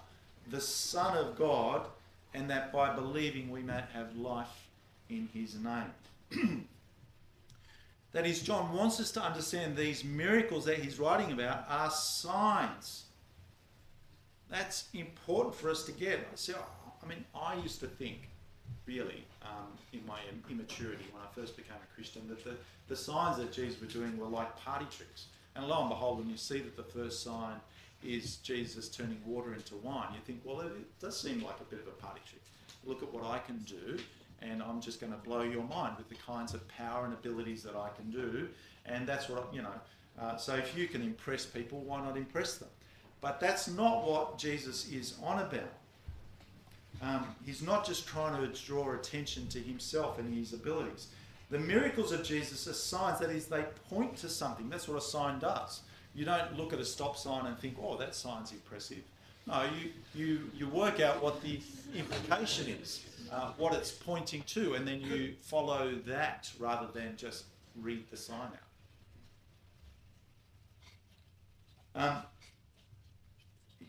the 0.50 0.60
Son 0.60 1.16
of 1.16 1.36
God, 1.36 1.86
and 2.34 2.48
that 2.50 2.72
by 2.72 2.94
believing 2.94 3.50
we 3.50 3.62
might 3.62 3.86
have 3.92 4.14
life 4.16 4.68
in 5.08 5.28
his 5.32 5.56
name. 5.56 6.66
that 8.12 8.26
is, 8.26 8.40
John 8.42 8.72
wants 8.74 9.00
us 9.00 9.10
to 9.12 9.22
understand 9.22 9.76
these 9.76 10.04
miracles 10.04 10.64
that 10.66 10.78
he's 10.78 10.98
writing 10.98 11.32
about 11.32 11.64
are 11.68 11.90
signs. 11.90 13.04
That's 14.50 14.88
important 14.94 15.54
for 15.54 15.70
us 15.70 15.84
to 15.84 15.92
get. 15.92 16.20
I, 16.20 16.36
see, 16.36 16.52
oh, 16.56 16.92
I 17.02 17.06
mean, 17.06 17.24
I 17.34 17.56
used 17.56 17.80
to 17.80 17.86
think, 17.86 18.27
really, 18.86 19.24
um, 19.42 19.68
in 19.92 20.04
my 20.06 20.18
immaturity 20.50 21.04
when 21.12 21.22
I 21.22 21.26
first 21.34 21.56
became 21.56 21.76
a 21.76 21.94
Christian, 21.94 22.26
that 22.28 22.42
the, 22.44 22.56
the 22.88 22.96
signs 22.96 23.36
that 23.38 23.52
Jesus 23.52 23.80
was 23.80 23.92
doing 23.92 24.16
were 24.18 24.26
like 24.26 24.56
party 24.58 24.86
tricks. 24.90 25.26
And 25.54 25.66
lo 25.66 25.80
and 25.80 25.88
behold, 25.88 26.18
when 26.18 26.28
you 26.28 26.36
see 26.36 26.60
that 26.60 26.76
the 26.76 26.82
first 26.82 27.22
sign 27.22 27.56
is 28.02 28.36
Jesus 28.36 28.88
turning 28.88 29.20
water 29.26 29.54
into 29.54 29.76
wine, 29.76 30.08
you 30.14 30.20
think, 30.24 30.40
well, 30.44 30.60
it, 30.60 30.72
does 31.00 31.20
seem 31.20 31.42
like 31.42 31.60
a 31.60 31.64
bit 31.64 31.80
of 31.80 31.88
a 31.88 31.96
party 32.02 32.20
trick. 32.28 32.42
Look 32.84 33.02
at 33.02 33.12
what 33.12 33.24
I 33.24 33.38
can 33.38 33.58
do, 33.58 33.98
and 34.40 34.62
I'm 34.62 34.80
just 34.80 35.00
going 35.00 35.12
to 35.12 35.18
blow 35.18 35.42
your 35.42 35.64
mind 35.64 35.96
with 35.98 36.08
the 36.08 36.14
kinds 36.14 36.54
of 36.54 36.66
power 36.68 37.04
and 37.04 37.12
abilities 37.12 37.62
that 37.64 37.74
I 37.74 37.88
can 37.96 38.10
do. 38.10 38.48
And 38.86 39.06
that's 39.06 39.28
what, 39.28 39.52
you 39.52 39.62
know, 39.62 39.74
uh, 40.20 40.36
so 40.36 40.54
if 40.54 40.76
you 40.76 40.86
can 40.86 41.02
impress 41.02 41.44
people, 41.44 41.80
why 41.80 42.02
not 42.02 42.16
impress 42.16 42.56
them? 42.58 42.68
But 43.20 43.40
that's 43.40 43.68
not 43.68 44.06
what 44.06 44.38
Jesus 44.38 44.90
is 44.90 45.14
on 45.22 45.40
about. 45.40 45.72
Um, 47.00 47.26
he's 47.46 47.62
not 47.62 47.86
just 47.86 48.06
trying 48.06 48.40
to 48.40 48.64
draw 48.64 48.92
attention 48.94 49.46
to 49.48 49.60
himself 49.60 50.18
and 50.18 50.34
his 50.36 50.52
abilities. 50.52 51.08
The 51.50 51.58
miracles 51.58 52.12
of 52.12 52.24
Jesus 52.24 52.66
are 52.66 52.72
signs, 52.74 53.20
that 53.20 53.30
is, 53.30 53.46
they 53.46 53.64
point 53.88 54.16
to 54.18 54.28
something. 54.28 54.68
That's 54.68 54.88
what 54.88 54.98
a 54.98 55.00
sign 55.00 55.38
does. 55.38 55.82
You 56.14 56.24
don't 56.24 56.56
look 56.56 56.72
at 56.72 56.80
a 56.80 56.84
stop 56.84 57.16
sign 57.16 57.46
and 57.46 57.58
think, 57.58 57.76
oh, 57.80 57.96
that 57.96 58.14
sign's 58.14 58.52
impressive. 58.52 59.02
No, 59.46 59.62
you, 59.80 59.90
you, 60.14 60.50
you 60.54 60.68
work 60.68 61.00
out 61.00 61.22
what 61.22 61.40
the 61.42 61.60
implication 61.96 62.68
is, 62.82 63.04
uh, 63.32 63.52
what 63.56 63.72
it's 63.72 63.90
pointing 63.90 64.42
to, 64.42 64.74
and 64.74 64.86
then 64.86 65.00
you 65.00 65.34
follow 65.40 65.94
that 66.06 66.50
rather 66.58 66.88
than 66.92 67.16
just 67.16 67.44
read 67.80 68.04
the 68.10 68.16
sign 68.16 68.50
out. 71.94 72.02
Um, 72.02 72.22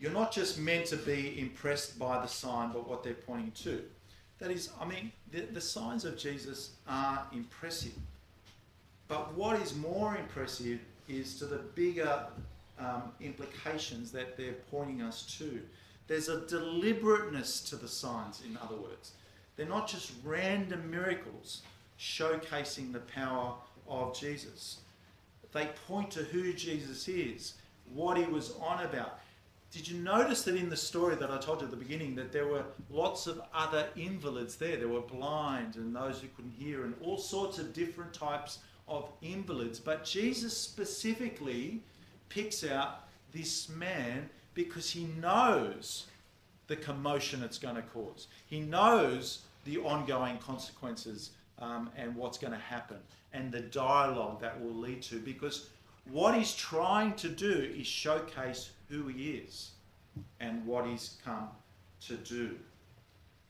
you're 0.00 0.12
not 0.12 0.32
just 0.32 0.58
meant 0.58 0.86
to 0.86 0.96
be 0.96 1.38
impressed 1.38 1.98
by 1.98 2.20
the 2.20 2.26
sign, 2.26 2.72
but 2.72 2.88
what 2.88 3.04
they're 3.04 3.12
pointing 3.12 3.52
to. 3.62 3.82
That 4.38 4.50
is, 4.50 4.70
I 4.80 4.86
mean, 4.86 5.12
the, 5.30 5.42
the 5.42 5.60
signs 5.60 6.06
of 6.06 6.16
Jesus 6.16 6.70
are 6.88 7.26
impressive. 7.32 7.92
But 9.06 9.34
what 9.34 9.60
is 9.60 9.76
more 9.76 10.16
impressive 10.16 10.80
is 11.08 11.38
to 11.40 11.44
the 11.44 11.58
bigger 11.58 12.24
um, 12.78 13.12
implications 13.20 14.10
that 14.12 14.38
they're 14.38 14.54
pointing 14.70 15.02
us 15.02 15.36
to. 15.38 15.60
There's 16.06 16.28
a 16.28 16.46
deliberateness 16.46 17.60
to 17.68 17.76
the 17.76 17.88
signs, 17.88 18.42
in 18.44 18.56
other 18.56 18.76
words. 18.76 19.12
They're 19.56 19.68
not 19.68 19.86
just 19.86 20.12
random 20.24 20.90
miracles 20.90 21.60
showcasing 21.98 22.92
the 22.92 23.00
power 23.00 23.52
of 23.86 24.18
Jesus. 24.18 24.78
They 25.52 25.68
point 25.86 26.10
to 26.12 26.20
who 26.20 26.52
Jesus 26.54 27.08
is, 27.08 27.54
what 27.92 28.16
he 28.16 28.24
was 28.24 28.54
on 28.60 28.84
about. 28.84 29.18
Did 29.70 29.88
you 29.88 29.98
notice 29.98 30.42
that 30.42 30.56
in 30.56 30.68
the 30.68 30.76
story 30.76 31.14
that 31.14 31.30
I 31.30 31.38
told 31.38 31.60
you 31.60 31.66
at 31.66 31.70
the 31.70 31.76
beginning 31.76 32.16
that 32.16 32.32
there 32.32 32.46
were 32.46 32.64
lots 32.90 33.28
of 33.28 33.40
other 33.54 33.86
invalids 33.96 34.56
there? 34.56 34.76
There 34.76 34.88
were 34.88 35.00
blind 35.00 35.76
and 35.76 35.94
those 35.94 36.20
who 36.20 36.28
couldn't 36.28 36.54
hear 36.58 36.84
and 36.84 36.94
all 37.02 37.18
sorts 37.18 37.58
of 37.58 37.72
different 37.72 38.12
types 38.12 38.58
of 38.88 39.08
invalids. 39.22 39.78
But 39.78 40.04
Jesus 40.04 40.56
specifically 40.56 41.82
picks 42.28 42.64
out 42.64 43.08
this 43.32 43.68
man 43.68 44.28
because 44.54 44.90
he 44.90 45.04
knows 45.20 46.06
the 46.66 46.74
commotion 46.74 47.42
it's 47.44 47.58
going 47.58 47.76
to 47.76 47.82
cause. 47.82 48.26
He 48.46 48.60
knows 48.60 49.42
the 49.64 49.78
ongoing 49.78 50.38
consequences 50.38 51.30
um, 51.60 51.90
and 51.96 52.16
what's 52.16 52.38
going 52.38 52.52
to 52.52 52.58
happen 52.58 52.96
and 53.32 53.52
the 53.52 53.60
dialogue 53.60 54.40
that 54.40 54.60
will 54.60 54.74
lead 54.74 55.02
to 55.02 55.20
because 55.20 55.68
what 56.10 56.34
he's 56.34 56.54
trying 56.54 57.14
to 57.14 57.28
do 57.28 57.72
is 57.76 57.86
showcase 57.86 58.70
who 58.90 59.06
he 59.08 59.30
is 59.30 59.70
and 60.40 60.66
what 60.66 60.86
he's 60.86 61.16
come 61.24 61.48
to 62.06 62.16
do. 62.16 62.56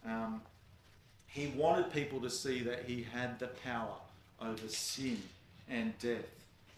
Um, 0.07 0.41
he 1.27 1.49
wanted 1.49 1.93
people 1.93 2.21
to 2.21 2.31
see 2.31 2.63
that 2.63 2.85
he 2.87 3.07
had 3.13 3.39
the 3.39 3.49
power 3.49 3.95
over 4.41 4.69
sin 4.69 5.21
and 5.69 5.97
death 5.99 6.27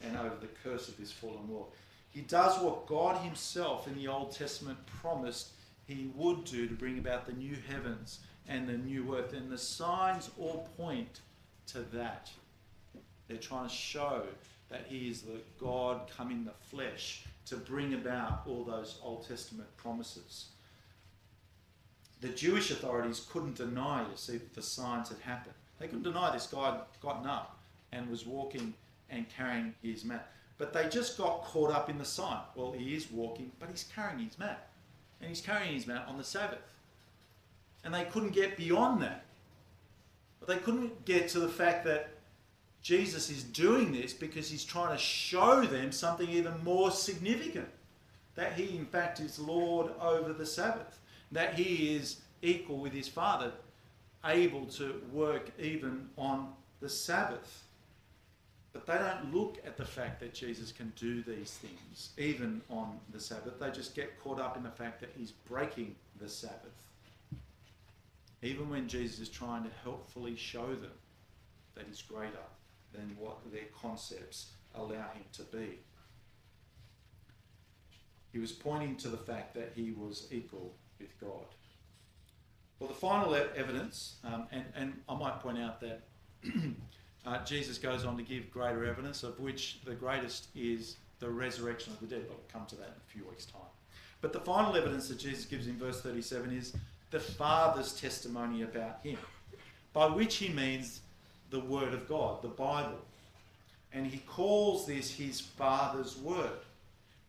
and 0.05 0.17
over 0.17 0.37
the 0.41 0.49
curse 0.63 0.89
of 0.89 0.97
this 0.97 1.13
fallen 1.13 1.49
world. 1.49 1.73
He 2.11 2.21
does 2.23 2.61
what 2.61 2.87
God 2.87 3.17
Himself 3.23 3.87
in 3.87 3.97
the 3.97 4.09
Old 4.09 4.33
Testament 4.33 4.79
promised 5.01 5.53
He 5.87 6.11
would 6.15 6.45
do 6.45 6.67
to 6.67 6.75
bring 6.75 6.99
about 6.99 7.27
the 7.27 7.33
new 7.33 7.57
heavens 7.69 8.21
and 8.49 8.69
the 8.69 8.77
new 8.77 9.17
earth. 9.17 9.33
And 9.33 9.51
the 9.51 9.59
signs 9.59 10.31
all 10.39 10.69
point 10.77 11.21
to 11.69 11.81
that. 11.95 12.31
They're 13.29 13.39
trying 13.39 13.69
to 13.69 13.75
show 13.75 14.25
that 14.69 14.87
He 14.89 15.09
is 15.09 15.23
the 15.23 15.41
God 15.59 16.03
come 16.15 16.31
in 16.31 16.45
the 16.45 16.53
flesh 16.69 17.25
to 17.47 17.57
bring 17.57 17.95
about 17.95 18.43
all 18.47 18.65
those 18.65 18.99
Old 19.03 19.27
Testament 19.27 19.69
promises. 19.77 20.47
The 22.21 22.29
Jewish 22.29 22.71
authorities 22.71 23.27
couldn't 23.31 23.57
deny, 23.57 24.03
you 24.03 24.17
see, 24.17 24.35
that 24.35 24.55
the 24.55 24.63
signs 24.63 25.09
had 25.09 25.19
happened. 25.19 25.55
They 25.79 25.87
couldn't 25.87 26.05
deny 26.05 26.31
this 26.33 26.47
guy 26.47 26.71
had 26.71 26.81
gotten 27.01 27.27
up 27.27 27.59
and 27.91 28.09
was 28.09 28.25
walking 28.25 28.75
and 29.11 29.29
carrying 29.29 29.75
his 29.83 30.05
mat. 30.05 30.31
But 30.57 30.73
they 30.73 30.89
just 30.89 31.19
got 31.19 31.45
caught 31.45 31.73
up 31.73 31.91
in 31.91 31.99
the 31.99 32.05
sign. 32.05 32.39
Well, 32.55 32.71
he 32.71 32.95
is 32.95 33.11
walking, 33.11 33.51
but 33.59 33.69
he's 33.69 33.85
carrying 33.93 34.21
his 34.21 34.39
mat. 34.39 34.69
And 35.21 35.29
he's 35.29 35.41
carrying 35.41 35.75
his 35.75 35.87
mat 35.87 36.07
on 36.09 36.19
the 36.19 36.25
Sabbath. 36.25 36.61
And 37.85 37.93
they 37.93 38.05
couldn't 38.05 38.33
get 38.33 38.57
beyond 38.57 39.03
that. 39.03 39.25
But 40.39 40.49
they 40.49 40.61
couldn't 40.61 41.05
get 41.05 41.29
to 41.31 41.41
the 41.41 41.49
fact 41.49 41.85
that 41.87 42.12
Jesus 42.83 43.31
is 43.31 43.45
doing 43.45 43.93
this 43.93 44.13
because 44.13 44.51
he's 44.51 44.65
trying 44.65 44.97
to 44.97 45.03
show 45.03 45.63
them 45.63 45.93
something 45.93 46.29
even 46.29 46.53
more 46.65 46.91
significant 46.91 47.69
that 48.35 48.55
he, 48.55 48.77
in 48.77 48.87
fact, 48.87 49.21
is 49.21 49.39
Lord 49.39 49.93
over 50.01 50.33
the 50.33 50.47
Sabbath, 50.47 50.99
that 51.31 51.55
he 51.55 51.95
is 51.95 52.21
equal 52.41 52.79
with 52.79 52.93
his 52.93 53.07
Father, 53.07 53.53
able 54.25 54.67
to 54.67 55.01
work 55.13 55.51
even 55.61 56.09
on 56.17 56.53
the 56.81 56.89
Sabbath. 56.89 57.65
But 58.73 58.87
they 58.87 58.95
don't 58.95 59.35
look 59.35 59.59
at 59.67 59.77
the 59.77 59.85
fact 59.85 60.19
that 60.21 60.33
Jesus 60.33 60.73
can 60.73 60.93
do 60.97 61.23
these 61.23 61.53
things, 61.53 62.11
even 62.17 62.63
on 62.71 62.99
the 63.13 63.21
Sabbath. 63.21 63.61
They 63.61 63.71
just 63.71 63.95
get 63.95 64.19
caught 64.23 64.41
up 64.41 64.57
in 64.57 64.63
the 64.63 64.71
fact 64.71 65.01
that 65.01 65.11
he's 65.17 65.31
breaking 65.31 65.95
the 66.21 66.29
Sabbath. 66.29 66.57
Even 68.41 68.71
when 68.71 68.89
Jesus 68.89 69.21
is 69.21 69.29
trying 69.29 69.63
to 69.63 69.71
helpfully 69.85 70.35
show 70.35 70.67
them 70.67 70.91
that 71.75 71.85
he's 71.87 72.03
greater 72.03 72.33
than 72.93 73.17
what 73.19 73.39
their 73.53 73.67
concepts 73.81 74.53
allow 74.75 75.11
him 75.15 75.25
to 75.33 75.43
be. 75.45 75.79
He 78.33 78.39
was 78.39 78.53
pointing 78.53 78.97
to 78.97 79.09
the 79.09 79.17
fact 79.17 79.55
that 79.55 79.73
he 79.75 79.93
was 79.93 80.27
equal 80.31 80.75
with 80.99 81.19
God. 81.21 81.47
Well, 82.79 82.89
the 82.89 82.95
final 82.95 83.35
evidence, 83.35 84.17
um, 84.25 84.47
and, 84.51 84.65
and 84.75 85.01
I 85.09 85.15
might 85.15 85.41
point 85.41 85.59
out 85.59 85.81
that 85.81 86.03
uh, 87.27 87.45
Jesus 87.45 87.79
goes 87.79 88.05
on 88.05 88.17
to 88.17 88.23
give 88.23 88.51
greater 88.51 88.85
evidence, 88.85 89.23
of 89.23 89.39
which 89.39 89.81
the 89.85 89.95
greatest 89.95 90.49
is 90.55 90.97
the 91.21 91.29
resurrection 91.31 91.93
of 91.93 92.01
the 92.01 92.07
dead, 92.07 92.25
but 92.27 92.37
we'll 92.37 92.47
come 92.53 92.67
to 92.67 92.77
that 92.77 92.89
in 92.89 92.95
a 92.95 93.13
few 93.13 93.29
weeks' 93.29 93.45
time. 93.45 93.61
But 94.21 94.33
the 94.33 94.41
final 94.41 94.75
evidence 94.77 95.09
that 95.09 95.19
Jesus 95.19 95.45
gives 95.45 95.67
in 95.67 95.77
verse 95.77 96.01
37 96.01 96.57
is 96.57 96.75
the 97.11 97.21
Father's 97.21 97.93
testimony 97.93 98.63
about 98.63 99.05
him, 99.05 99.19
by 99.93 100.07
which 100.07 100.37
he 100.37 100.49
means 100.49 101.03
the 101.53 101.61
Word 101.61 101.95
of 101.95 102.09
God, 102.09 102.43
the 102.43 102.49
Bible. 102.49 102.99
And 103.93 104.07
he 104.07 104.19
calls 104.19 104.87
this 104.87 105.15
his 105.15 105.41
Father's 105.41 106.17
Word. 106.17 106.59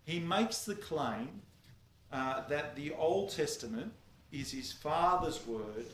He 0.06 0.20
makes 0.20 0.66
the 0.66 0.76
claim 0.76 1.30
uh, 2.12 2.48
that 2.48 2.76
the 2.76 2.94
Old 2.94 3.30
Testament 3.30 3.92
is 4.32 4.52
his 4.52 4.72
Father's 4.72 5.46
Word, 5.46 5.86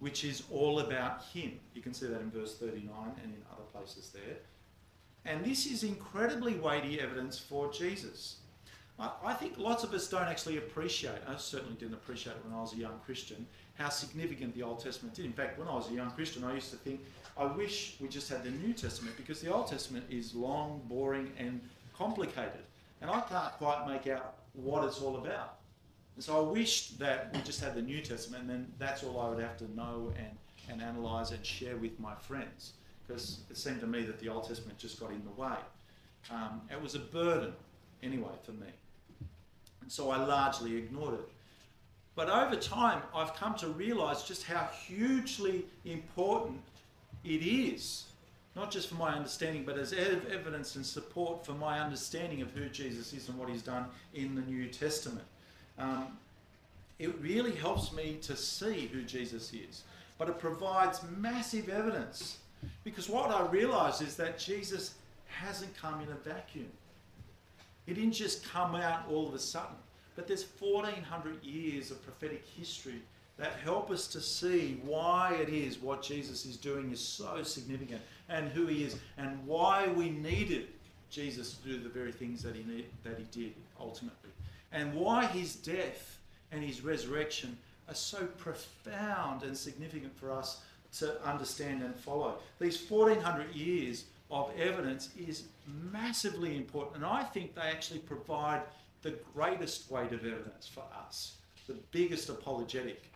which 0.00 0.24
is 0.24 0.42
all 0.50 0.80
about 0.80 1.22
him. 1.32 1.52
You 1.74 1.82
can 1.82 1.94
see 1.94 2.06
that 2.06 2.20
in 2.20 2.30
verse 2.30 2.56
39 2.56 2.90
and 3.22 3.32
in 3.32 3.42
other 3.52 3.62
places 3.72 4.10
there. 4.12 4.36
And 5.26 5.44
this 5.44 5.66
is 5.66 5.84
incredibly 5.84 6.54
weighty 6.54 6.98
evidence 6.98 7.38
for 7.38 7.70
Jesus. 7.70 8.36
I 8.98 9.32
think 9.32 9.54
lots 9.56 9.82
of 9.82 9.94
us 9.94 10.08
don't 10.08 10.28
actually 10.28 10.58
appreciate, 10.58 11.22
I 11.26 11.36
certainly 11.36 11.74
didn't 11.76 11.94
appreciate 11.94 12.36
it 12.36 12.44
when 12.44 12.54
I 12.54 12.60
was 12.60 12.74
a 12.74 12.76
young 12.76 13.00
Christian, 13.06 13.46
how 13.78 13.88
significant 13.88 14.54
the 14.54 14.62
Old 14.62 14.84
Testament 14.84 15.14
did. 15.14 15.24
In 15.24 15.32
fact, 15.32 15.58
when 15.58 15.68
I 15.68 15.74
was 15.74 15.90
a 15.90 15.94
young 15.94 16.10
Christian, 16.10 16.44
I 16.44 16.54
used 16.54 16.70
to 16.70 16.76
think 16.76 17.00
I 17.36 17.44
wish 17.44 17.96
we 18.00 18.08
just 18.08 18.28
had 18.28 18.44
the 18.44 18.50
New 18.50 18.72
Testament 18.72 19.16
because 19.16 19.40
the 19.40 19.52
Old 19.52 19.68
Testament 19.68 20.04
is 20.10 20.34
long, 20.34 20.82
boring, 20.88 21.32
and 21.38 21.60
complicated. 21.96 22.64
And 23.00 23.10
I 23.10 23.20
can't 23.20 23.52
quite 23.54 23.86
make 23.86 24.06
out 24.06 24.34
what 24.52 24.84
it's 24.84 25.00
all 25.00 25.16
about. 25.16 25.56
And 26.16 26.24
so 26.24 26.36
I 26.36 26.50
wish 26.50 26.88
that 26.92 27.30
we 27.34 27.40
just 27.42 27.60
had 27.60 27.74
the 27.74 27.82
New 27.82 28.00
Testament 28.00 28.42
and 28.42 28.50
then 28.50 28.72
that's 28.78 29.02
all 29.02 29.20
I 29.20 29.28
would 29.30 29.42
have 29.42 29.56
to 29.58 29.74
know 29.74 30.12
and, 30.18 30.30
and 30.70 30.82
analyse 30.82 31.30
and 31.30 31.44
share 31.44 31.76
with 31.76 31.98
my 31.98 32.14
friends. 32.14 32.72
Because 33.06 33.40
it 33.50 33.56
seemed 33.56 33.80
to 33.80 33.86
me 33.86 34.02
that 34.02 34.18
the 34.18 34.28
Old 34.28 34.46
Testament 34.46 34.78
just 34.78 35.00
got 35.00 35.10
in 35.10 35.22
the 35.24 35.40
way. 35.40 35.56
Um, 36.30 36.60
it 36.70 36.80
was 36.80 36.94
a 36.94 36.98
burden, 36.98 37.52
anyway, 38.02 38.32
for 38.44 38.52
me. 38.52 38.66
And 39.80 39.90
so 39.90 40.10
I 40.10 40.18
largely 40.18 40.76
ignored 40.76 41.14
it. 41.14 41.28
But 42.14 42.28
over 42.28 42.56
time, 42.56 43.02
I've 43.14 43.34
come 43.34 43.54
to 43.56 43.68
realise 43.68 44.24
just 44.24 44.44
how 44.44 44.68
hugely 44.86 45.64
important 45.84 46.60
it 47.24 47.42
is, 47.42 48.04
not 48.56 48.70
just 48.70 48.88
for 48.88 48.96
my 48.96 49.14
understanding, 49.14 49.64
but 49.64 49.78
as 49.78 49.92
evidence 49.92 50.76
and 50.76 50.84
support 50.84 51.44
for 51.44 51.52
my 51.52 51.80
understanding 51.80 52.42
of 52.42 52.50
who 52.52 52.68
Jesus 52.68 53.12
is 53.12 53.28
and 53.28 53.38
what 53.38 53.48
he's 53.48 53.62
done 53.62 53.86
in 54.14 54.34
the 54.34 54.42
New 54.42 54.66
Testament. 54.66 55.24
Um, 55.78 56.18
it 56.98 57.18
really 57.20 57.54
helps 57.54 57.92
me 57.92 58.18
to 58.22 58.36
see 58.36 58.90
who 58.92 59.02
Jesus 59.02 59.52
is, 59.52 59.84
but 60.18 60.28
it 60.28 60.38
provides 60.38 61.00
massive 61.16 61.68
evidence 61.68 62.38
because 62.84 63.08
what 63.08 63.30
I 63.30 63.46
realize 63.46 64.00
is 64.00 64.16
that 64.16 64.38
Jesus 64.38 64.94
hasn't 65.26 65.74
come 65.76 66.00
in 66.02 66.08
a 66.08 66.14
vacuum. 66.16 66.68
He 67.86 67.94
didn't 67.94 68.12
just 68.12 68.44
come 68.44 68.74
out 68.74 69.06
all 69.08 69.26
of 69.26 69.34
a 69.34 69.38
sudden, 69.38 69.76
but 70.14 70.26
there's 70.26 70.44
1400 70.58 71.42
years 71.42 71.90
of 71.90 72.02
prophetic 72.04 72.44
history 72.56 73.00
that 73.40 73.54
help 73.64 73.90
us 73.90 74.06
to 74.06 74.20
see 74.20 74.78
why 74.84 75.34
it 75.40 75.48
is 75.48 75.78
what 75.78 76.02
Jesus 76.02 76.44
is 76.44 76.58
doing 76.58 76.92
is 76.92 77.00
so 77.00 77.42
significant 77.42 78.02
and 78.28 78.48
who 78.50 78.66
he 78.66 78.84
is 78.84 78.96
and 79.16 79.44
why 79.46 79.88
we 79.88 80.10
needed 80.10 80.68
Jesus 81.10 81.54
to 81.54 81.68
do 81.68 81.80
the 81.80 81.88
very 81.88 82.12
things 82.12 82.42
that 82.42 82.54
he 82.54 82.62
need, 82.62 82.84
that 83.02 83.18
he 83.18 83.24
did 83.32 83.54
ultimately 83.80 84.30
and 84.72 84.94
why 84.94 85.24
his 85.24 85.56
death 85.56 86.18
and 86.52 86.62
his 86.62 86.82
resurrection 86.82 87.56
are 87.88 87.94
so 87.94 88.26
profound 88.36 89.42
and 89.42 89.56
significant 89.56 90.16
for 90.16 90.30
us 90.30 90.60
to 90.98 91.20
understand 91.26 91.82
and 91.82 91.94
follow. 91.96 92.36
These 92.60 92.90
1400 92.90 93.54
years 93.54 94.04
of 94.30 94.50
evidence 94.58 95.08
is 95.18 95.44
massively 95.90 96.56
important 96.58 96.96
and 96.96 97.06
I 97.06 97.22
think 97.22 97.54
they 97.54 97.62
actually 97.62 98.00
provide 98.00 98.60
the 99.00 99.14
greatest 99.34 99.90
weight 99.90 100.12
of 100.12 100.26
evidence 100.26 100.68
for 100.68 100.84
us, 101.08 101.36
the 101.66 101.76
biggest 101.90 102.28
apologetic 102.28 103.10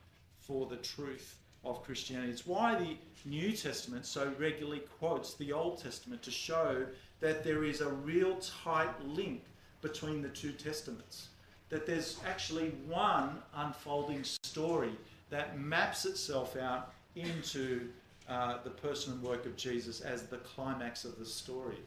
for 0.47 0.67
the 0.67 0.77
truth 0.77 1.39
of 1.65 1.83
Christianity. 1.83 2.31
It's 2.31 2.47
why 2.47 2.75
the 2.79 2.97
New 3.29 3.53
Testament 3.53 4.07
so 4.07 4.33
regularly 4.39 4.83
quotes 4.99 5.35
the 5.35 5.53
Old 5.53 5.83
Testament 5.83 6.23
to 6.23 6.31
show 6.31 6.87
that 7.21 7.43
there 7.43 7.65
is 7.65 7.81
a 7.81 7.89
real 7.89 8.37
tight 8.37 8.95
link 9.07 9.45
between 9.81 10.21
the 10.23 10.29
two 10.29 10.53
testaments. 10.53 11.29
That 11.71 11.87
there's 11.87 12.19
actually 12.27 12.71
one 12.87 13.39
unfolding 13.55 14.25
story 14.43 14.93
that 15.31 15.59
maps 15.59 16.05
itself 16.05 16.57
out 16.57 16.93
into 17.17 17.89
uh, 18.29 18.59
the 18.63 18.71
person 18.71 19.15
and 19.15 19.23
work 19.23 19.47
of 19.47 19.57
Jesus 19.57 20.01
as 20.01 20.25
the 20.25 20.39
climax 20.39 21.05
of 21.05 21.19
the 21.19 21.25
story. 21.25 21.79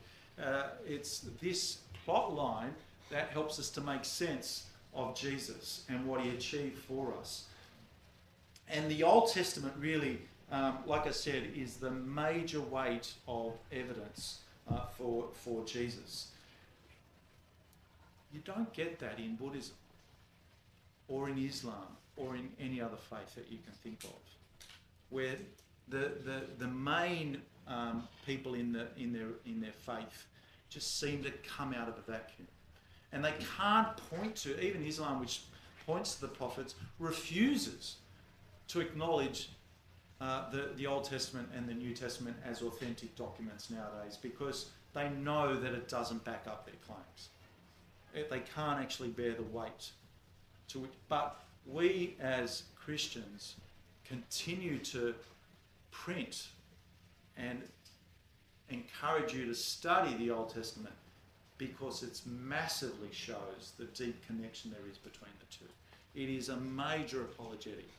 Uh, 0.42 0.70
it's 0.86 1.20
this 1.42 1.80
plot 2.06 2.34
line 2.34 2.74
that 3.10 3.30
helps 3.30 3.60
us 3.60 3.70
to 3.72 3.82
make 3.82 4.06
sense 4.06 4.68
of 4.94 5.16
Jesus 5.16 5.84
and 5.90 6.06
what 6.06 6.22
he 6.22 6.30
achieved 6.32 6.78
for 6.78 7.14
us. 7.20 7.46
And 8.70 8.90
the 8.92 9.04
Old 9.04 9.32
Testament 9.32 9.74
really, 9.80 10.20
um, 10.52 10.80
like 10.86 11.08
I 11.08 11.12
said, 11.12 11.52
is 11.56 11.78
the 11.78 11.92
major 11.92 12.60
weight 12.60 13.14
of 13.28 13.54
evidence 13.72 14.40
uh, 14.70 14.82
for, 14.98 15.28
for 15.34 15.64
Jesus. 15.66 16.32
You 18.34 18.42
don't 18.44 18.72
get 18.74 19.00
that 19.00 19.20
in 19.20 19.36
Buddhism 19.36 19.76
or 21.08 21.30
in 21.30 21.38
Islam 21.38 21.96
or 22.18 22.36
in 22.36 22.50
any 22.60 22.82
other 22.82 22.98
faith 23.10 23.36
that 23.36 23.50
you 23.50 23.60
can 23.64 23.74
think 23.84 24.04
of, 24.04 24.20
where 25.10 25.36
the, 25.88 26.12
the, 26.26 26.42
the 26.58 26.68
main 26.68 27.42
um, 27.68 28.08
people 28.26 28.56
in, 28.56 28.74
the, 28.74 28.88
in, 28.98 29.14
their, 29.14 29.30
in 29.46 29.62
their 29.62 29.72
faith 29.72 30.26
just 30.70 31.00
seem 31.00 31.24
to 31.24 31.32
come 31.48 31.74
out 31.74 31.88
of 31.88 31.96
a 31.98 32.12
vacuum. 32.12 32.48
And 33.14 33.24
they 33.24 33.34
can't 33.58 33.96
point 34.10 34.36
to, 34.38 34.62
even 34.62 34.86
Islam, 34.86 35.20
which 35.20 35.44
points 35.86 36.16
to 36.16 36.22
the 36.22 36.28
prophets, 36.28 36.76
refuses 37.00 37.96
to 38.70 38.80
acknowledge 38.80 39.50
uh, 40.20 40.50
the, 40.50 40.70
the 40.76 40.88
Old 40.88 41.04
Testament 41.04 41.48
and 41.56 41.68
the 41.68 41.74
New 41.74 41.94
Testament 41.94 42.36
as 42.46 42.62
authentic 42.62 43.16
documents 43.16 43.70
nowadays 43.70 44.18
because 44.22 44.70
they 44.94 45.10
know 45.10 45.60
that 45.60 45.74
it 45.74 45.88
doesn't 45.88 46.24
back 46.24 46.46
up 46.48 46.66
their 46.66 46.76
claims. 46.86 47.30
It, 48.14 48.30
they 48.30 48.42
can't 48.56 48.80
actually 48.80 49.10
bear 49.10 49.34
the 49.34 49.44
weight 49.44 49.92
to 50.70 50.84
it. 50.86 50.92
But 51.08 51.40
we 51.66 52.16
as 52.20 52.64
Christians 52.76 53.56
continue 54.06 54.80
to 54.80 55.14
print 55.92 56.48
and 57.38 57.62
encourage 58.70 59.34
you 59.34 59.46
to 59.46 59.54
study 59.54 60.16
the 60.16 60.32
Old 60.32 60.54
Testament 60.54 60.96
because 61.58 62.04
it 62.04 62.22
massively 62.26 63.10
shows 63.12 63.74
the 63.78 63.86
deep 63.86 64.26
connection 64.26 64.72
there 64.72 64.90
is 64.90 64.98
between 64.98 65.32
the 65.40 65.46
two. 65.56 65.72
It 66.16 66.30
is 66.30 66.50
a 66.50 66.58
major 66.58 67.22
apologetic. 67.22 67.90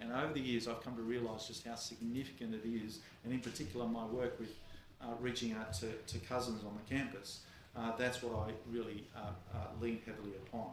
And 0.00 0.12
over 0.12 0.32
the 0.32 0.40
years, 0.40 0.68
I've 0.68 0.82
come 0.82 0.96
to 0.96 1.02
realise 1.02 1.46
just 1.46 1.66
how 1.66 1.74
significant 1.74 2.54
it 2.54 2.66
is, 2.66 3.00
and 3.24 3.32
in 3.32 3.40
particular, 3.40 3.86
my 3.86 4.04
work 4.06 4.38
with 4.38 4.54
uh, 5.02 5.14
reaching 5.20 5.52
out 5.52 5.72
to, 5.74 5.92
to 5.92 6.18
cousins 6.18 6.62
on 6.64 6.72
the 6.76 6.94
campus. 6.94 7.40
Uh, 7.76 7.96
that's 7.96 8.22
what 8.22 8.34
I 8.34 8.52
really 8.70 9.04
uh, 9.16 9.30
uh 9.54 9.58
lean 9.80 10.00
heavily 10.06 10.32
upon. 10.46 10.70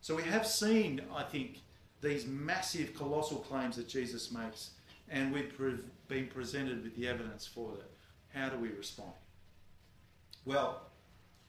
So 0.00 0.14
we 0.14 0.22
have 0.22 0.46
seen, 0.46 1.00
I 1.14 1.22
think, 1.22 1.60
these 2.02 2.26
massive, 2.26 2.94
colossal 2.94 3.38
claims 3.38 3.76
that 3.76 3.88
Jesus 3.88 4.30
makes, 4.30 4.70
and 5.08 5.32
we've 5.32 5.56
pre- 5.56 5.78
been 6.08 6.26
presented 6.26 6.82
with 6.82 6.94
the 6.96 7.08
evidence 7.08 7.46
for 7.46 7.72
that. 7.72 7.90
How 8.38 8.48
do 8.48 8.58
we 8.58 8.68
respond? 8.68 9.12
Well, 10.44 10.82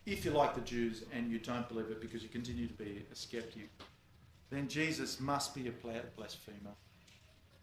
if 0.06 0.24
you're 0.24 0.34
like 0.34 0.56
the 0.56 0.62
Jews 0.62 1.04
and 1.12 1.32
you 1.32 1.40
don't 1.40 1.68
believe 1.68 1.88
it 1.88 2.00
because 2.00 2.24
you 2.24 2.30
continue 2.30 2.68
to 2.68 2.74
be 2.74 3.06
a 3.12 3.16
skeptic, 3.16 3.70
then 4.50 4.68
Jesus 4.68 5.20
must 5.20 5.54
be 5.54 5.68
a 5.68 5.72
blasphemer. 5.72 6.76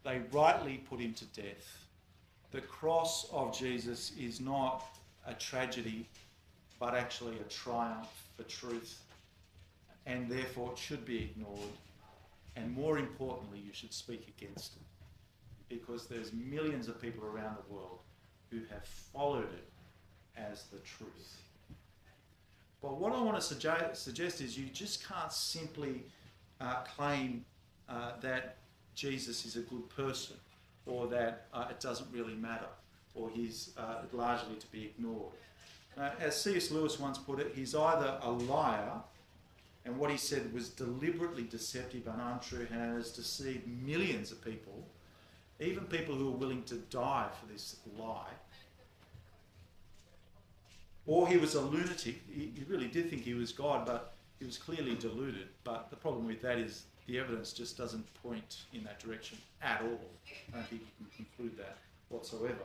They 0.05 0.21
rightly 0.33 0.79
put 0.79 1.01
him 1.01 1.15
to 1.15 1.25
death. 1.27 1.87
The 2.51 2.61
cross 2.61 3.29
of 3.33 3.57
Jesus 3.57 4.13
is 4.19 4.41
not 4.41 4.85
a 5.27 5.35
tragedy, 5.35 6.09
but 6.79 6.95
actually 6.95 7.39
a 7.39 7.45
triumph 7.45 8.09
for 8.37 8.43
truth, 8.45 9.01
and 10.07 10.29
therefore 10.29 10.73
it 10.73 10.79
should 10.79 11.05
be 11.05 11.19
ignored. 11.19 11.73
And 12.57 12.71
more 12.73 12.99
importantly, 12.99 13.61
you 13.65 13.73
should 13.73 13.95
speak 13.95 14.33
against 14.37 14.77
it 14.77 14.83
because 15.69 16.07
there's 16.07 16.33
millions 16.33 16.89
of 16.89 17.01
people 17.01 17.25
around 17.25 17.57
the 17.57 17.75
world 17.75 18.01
who 18.51 18.59
have 18.71 18.85
followed 18.85 19.49
it 19.55 19.69
as 20.37 20.65
the 20.65 20.79
truth. 20.79 21.41
But 22.83 22.99
what 22.99 23.13
I 23.13 23.23
want 23.23 23.37
to 23.37 23.43
suggest, 23.43 24.41
is 24.41 24.59
you 24.59 24.67
just 24.67 25.07
can't 25.07 25.33
simply 25.33 26.05
uh, 26.61 26.83
claim 26.97 27.45
uh, 27.89 28.13
that 28.21 28.57
Jesus 28.95 29.45
is 29.45 29.57
a 29.57 29.61
good 29.61 29.89
person 29.91 30.37
or 30.87 31.07
that 31.09 31.47
uh, 31.53 31.67
it 31.71 31.81
doesn't 31.81 32.09
really 32.13 32.35
matter 32.35 32.67
or 33.15 33.31
he's 33.31 33.71
uh, 33.77 34.03
largely 34.13 34.57
to 34.57 34.67
be 34.69 34.85
ignored. 34.85 35.33
Uh, 35.99 36.11
as 36.21 36.41
C.S. 36.41 36.71
Lewis 36.71 36.99
once 36.99 37.19
put 37.19 37.39
it, 37.39 37.53
he's 37.55 37.75
either 37.75 38.19
a 38.23 38.31
liar, 38.31 38.93
and 39.85 39.99
what 39.99 40.11
he 40.11 40.17
said 40.17 40.53
was 40.55 40.71
deliberately 40.71 41.43
deceptive 41.43 42.07
and 42.07 42.21
untrue 42.21 42.67
and 42.71 42.97
has 42.97 43.11
deceived 43.11 43.67
millions 43.67 44.33
of 44.33 44.43
people, 44.43 44.87
even 45.61 45.85
people 45.85 46.15
who 46.15 46.29
are 46.29 46.37
willing 46.37 46.63
to 46.65 46.77
die 46.77 47.29
for 47.39 47.53
this 47.53 47.77
lie, 47.99 48.31
or 51.07 51.29
he 51.29 51.37
was 51.37 51.55
a 51.55 51.61
lunatic. 51.61 52.23
He, 52.31 52.53
he 52.57 52.65
really 52.69 52.89
did 52.89 53.11
think 53.11 53.23
he 53.23 53.35
was 53.35 53.53
God, 53.53 53.85
but 53.85 54.15
he 54.39 54.47
was 54.47 54.57
clearly 54.57 54.95
deluded. 54.95 55.49
But 55.63 55.91
the 55.91 55.97
problem 55.97 56.27
with 56.27 56.41
that 56.43 56.59
is 56.59 56.85
the 57.07 57.19
evidence 57.19 57.53
just 57.53 57.77
doesn't 57.77 58.07
point 58.23 58.63
in 58.73 58.85
that 58.85 59.01
direction 59.01 59.39
at 59.63 59.81
all. 59.83 60.01
I 60.53 60.57
don't 60.57 60.67
think 60.69 60.83
you 60.83 61.07
can 61.07 61.25
conclude 61.25 61.59
that 61.59 61.77
whatsoever. 62.09 62.65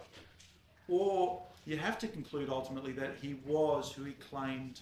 Or 0.88 1.42
you 1.66 1.78
have 1.78 2.00
to 2.00 2.08
conclude 2.08 2.50
ultimately 2.50 2.94
that 2.94 3.16
he 3.22 3.38
was 3.46 3.92
who 3.92 4.04
he 4.04 4.14
claimed 4.14 4.80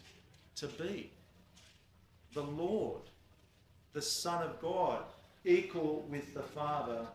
to 0.58 0.68
be 0.68 1.10
the 2.34 2.44
Lord, 2.44 3.02
the 3.94 4.02
Son 4.02 4.44
of 4.44 4.62
God, 4.62 5.04
equal 5.46 6.06
with 6.10 6.34
the 6.34 6.44
Father, 6.44 7.08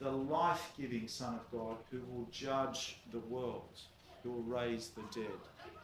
the 0.00 0.10
life 0.10 0.72
giving 0.78 1.06
Son 1.06 1.34
of 1.34 1.50
God 1.52 1.76
who 1.90 1.98
will 2.10 2.26
judge 2.32 2.96
the 3.12 3.18
world, 3.18 3.78
who 4.22 4.32
will 4.32 4.42
raise 4.42 4.88
the 4.88 5.02
dead 5.14 5.30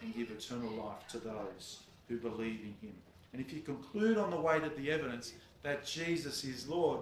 and 0.01 0.15
give 0.17 0.31
eternal 0.31 0.71
life 0.73 1.07
to 1.09 1.19
those 1.19 1.81
who 2.09 2.17
believe 2.17 2.61
in 2.61 2.75
him. 2.89 2.97
And 3.37 3.45
if 3.45 3.53
you 3.53 3.61
conclude 3.61 4.17
on 4.17 4.31
the 4.31 4.41
weight 4.41 4.63
of 4.63 4.75
the 4.79 4.91
evidence 4.91 5.35
that 5.63 5.85
Jesus 5.85 6.43
is 6.43 6.67
Lord, 6.67 7.01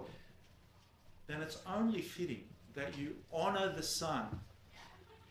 then 1.29 1.41
it's 1.41 1.59
only 1.65 2.01
fitting 2.01 2.43
that 2.75 2.99
you 2.99 3.15
honour 3.33 3.73
the 3.73 3.85
Son 3.85 4.25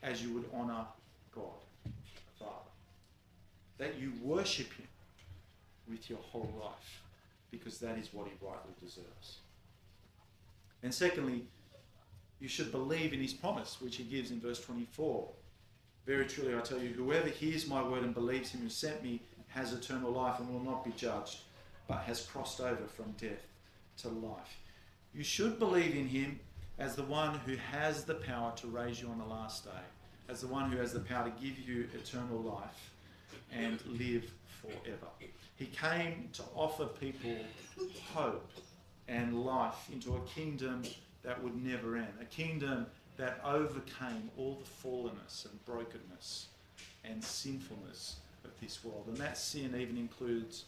as 0.02 0.24
you 0.24 0.34
would 0.34 0.46
honour 0.56 0.86
God, 1.36 1.60
the 1.84 1.92
Father. 2.40 2.54
That 3.80 4.00
you 4.00 4.14
worship 4.22 4.72
Him 4.72 4.88
with 5.90 6.10
your 6.10 6.20
whole 6.20 6.54
life, 6.62 7.02
because 7.52 7.80
that 7.80 7.98
is 7.98 8.14
what 8.14 8.28
He 8.28 8.34
rightly 8.40 8.72
deserves. 8.82 9.40
And 10.84 10.94
secondly, 10.94 11.44
you 12.40 12.48
should 12.48 12.72
believe 12.72 13.12
in 13.12 13.20
His 13.20 13.34
promise, 13.34 13.82
which 13.82 13.98
He 13.98 14.06
gives 14.06 14.32
in 14.32 14.40
verse 14.40 14.62
24. 14.62 15.28
Very 16.06 16.28
truly, 16.28 16.56
I 16.56 16.62
tell 16.62 16.82
you, 16.82 16.94
whoever 16.94 17.28
hears 17.28 17.68
my 17.68 17.84
word 17.84 18.04
and 18.04 18.14
believes 18.14 18.52
Him 18.52 18.62
who 18.62 18.70
sent 18.70 19.04
me 19.04 19.20
has 19.54 19.74
eternal 19.74 20.12
life 20.12 20.40
and 20.40 20.52
will 20.52 20.64
not 20.64 20.84
be 20.84 20.92
judged, 20.98 21.40
but 21.88 22.00
has 22.00 22.26
crossed 22.26 22.60
over 22.60 22.86
from 22.88 23.12
death 23.20 23.46
to 23.98 24.10
life. 24.10 24.58
You 25.14 25.24
should 25.24 25.60
believe 25.60 25.96
in 25.96 26.08
Him 26.08 26.40
as 26.80 26.96
the 26.96 27.04
one 27.04 27.38
who 27.40 27.56
has 27.56 28.04
the 28.04 28.16
power 28.16 28.52
to 28.58 28.68
raise 28.68 29.00
you 29.02 29.08
on 29.10 29.20
the 29.20 29.26
last 29.26 29.66
day, 29.66 29.82
as 30.28 30.42
the 30.42 30.48
one 30.48 30.72
who 30.72 30.78
has 30.78 30.92
the 30.92 31.00
power 31.00 31.30
to 31.30 31.42
give 31.42 31.60
you 31.60 31.88
eternal 31.94 32.40
life 32.40 32.92
and 33.52 33.80
live 33.86 34.32
forever. 34.48 35.08
He 35.56 35.68
came 35.68 36.30
to 36.34 36.44
offer 36.56 36.86
people 36.86 37.38
hope 38.14 38.50
and 39.08 39.46
life 39.46 39.88
into 39.92 40.16
a 40.16 40.22
kingdom 40.22 40.82
that 41.24 41.42
would 41.44 41.64
never 41.64 41.96
end, 41.96 42.14
a 42.20 42.26
kingdom 42.26 42.88
that 43.18 43.40
overcame 43.46 44.32
all 44.36 44.60
the 44.64 44.88
fallenness 44.88 45.46
and 45.46 45.64
brokenness 45.66 46.48
and 47.04 47.24
sinfulness 47.24 48.16
of 48.44 48.52
this 48.62 48.84
world. 48.84 49.06
And 49.08 49.18
that 49.18 49.38
sin 49.38 49.76
even 49.78 49.98
includes 49.98 50.66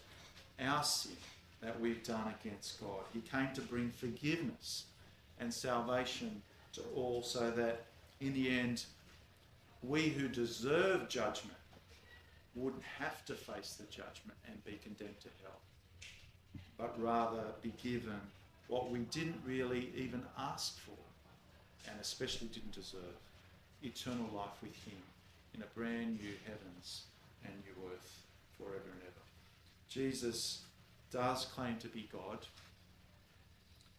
our 0.59 0.84
sin 0.84 1.17
that 1.61 1.80
we've 1.80 2.03
done 2.03 2.34
against 2.39 2.80
God. 2.82 3.03
He 3.13 3.21
came 3.21 3.49
to 3.55 3.61
bring 3.61 3.89
forgiveness 3.89 4.86
and 5.39 5.53
salvation 5.53 6.41
to 6.73 6.82
all 6.95 7.23
so 7.23 7.51
that 7.51 7.86
in 8.21 8.34
the 8.34 8.49
end, 8.49 8.86
we 9.84 10.09
who 10.09 10.28
deserve 10.28 11.09
judgment 11.09 11.57
wouldn't 12.55 12.84
have 12.99 13.26
to 13.26 13.34
face 13.34 13.76
the 13.80 13.86
judgment 13.86 14.38
and 14.47 14.63
be 14.63 14.80
condemned 14.84 15.19
to 15.21 15.28
hell, 15.43 15.59
but 16.78 17.01
rather 17.01 17.43
be 17.61 17.73
given 17.84 18.19
what 18.67 18.89
we 18.89 18.99
didn't 18.99 19.39
really 19.45 19.89
even 19.95 20.23
ask 20.39 20.80
for 20.80 20.91
and 21.89 21.99
especially 21.99 22.47
didn't 22.47 22.71
deserve 22.71 23.19
eternal 23.84 24.30
life 24.34 24.61
with 24.61 24.76
Him 24.86 24.97
in 25.53 25.61
a 25.61 25.65
brand 25.78 26.19
new 26.19 26.32
heavens 26.45 27.03
and 27.48 27.64
new 27.64 27.89
earth 27.91 28.24
forever 28.58 28.89
and 28.91 29.02
ever. 29.02 29.22
Jesus 29.89 30.64
does 31.12 31.46
claim 31.46 31.78
to 31.78 31.88
be 31.88 32.10
God. 32.12 32.39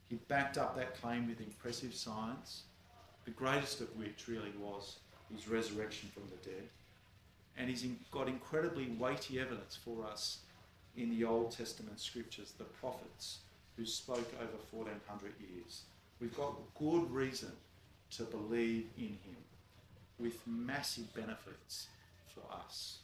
He 0.09 0.17
backed 0.29 0.59
up 0.59 0.77
that 0.77 1.01
claim 1.01 1.27
with 1.27 1.41
impressive 1.41 1.95
signs, 1.95 2.63
the 3.25 3.31
greatest 3.31 3.81
of 3.81 3.97
which 3.97 4.29
really 4.29 4.53
was 4.59 4.99
his 5.35 5.49
resurrection 5.49 6.09
from 6.13 6.25
the 6.31 6.49
dead. 6.49 6.69
And 7.57 7.69
he's 7.69 7.85
got 8.11 8.29
incredibly 8.29 8.89
weighty 8.99 9.41
evidence 9.41 9.79
for 9.83 10.05
us 10.05 10.41
in 10.97 11.11
the 11.11 11.25
Old 11.25 11.51
Testament 11.51 11.99
scriptures, 11.99 12.53
the 12.57 12.65
prophets 12.65 13.39
who 13.77 13.85
spoke 13.85 14.33
over 14.41 14.59
1400 14.71 15.33
years. 15.41 15.83
We've 16.21 16.37
got 16.37 16.55
good 16.79 17.11
reason 17.11 17.53
to 18.13 18.23
believe 18.25 18.87
in 18.97 19.19
him 19.25 19.37
with 20.19 20.39
massive 20.47 21.13
benefits 21.15 21.89
for 22.29 22.43
us. 22.55 22.99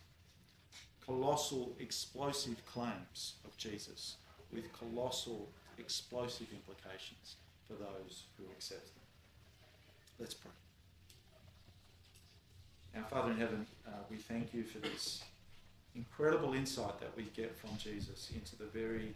Colossal, 1.05 1.75
explosive 1.81 2.65
claims 2.67 3.35
of 3.45 3.57
Jesus 3.57 4.17
with 4.53 4.65
colossal, 4.73 5.49
explosive 5.79 6.47
implications 6.53 7.37
for 7.67 7.75
those 7.75 8.25
who 8.37 8.45
accept 8.53 8.87
them. 8.87 9.03
Let's 10.19 10.35
pray. 10.35 10.51
Our 12.97 13.05
Father 13.05 13.33
in 13.33 13.39
heaven, 13.39 13.67
uh, 13.87 13.91
we 14.11 14.17
thank 14.17 14.53
you 14.53 14.65
for 14.65 14.79
this 14.79 15.23
incredible 15.97 16.55
insight 16.55 17.01
that 17.01 17.17
we 17.17 17.25
get 17.35 17.57
from 17.57 17.71
Jesus 17.79 18.31
into 18.35 18.57
the 18.57 18.67
very 18.67 19.15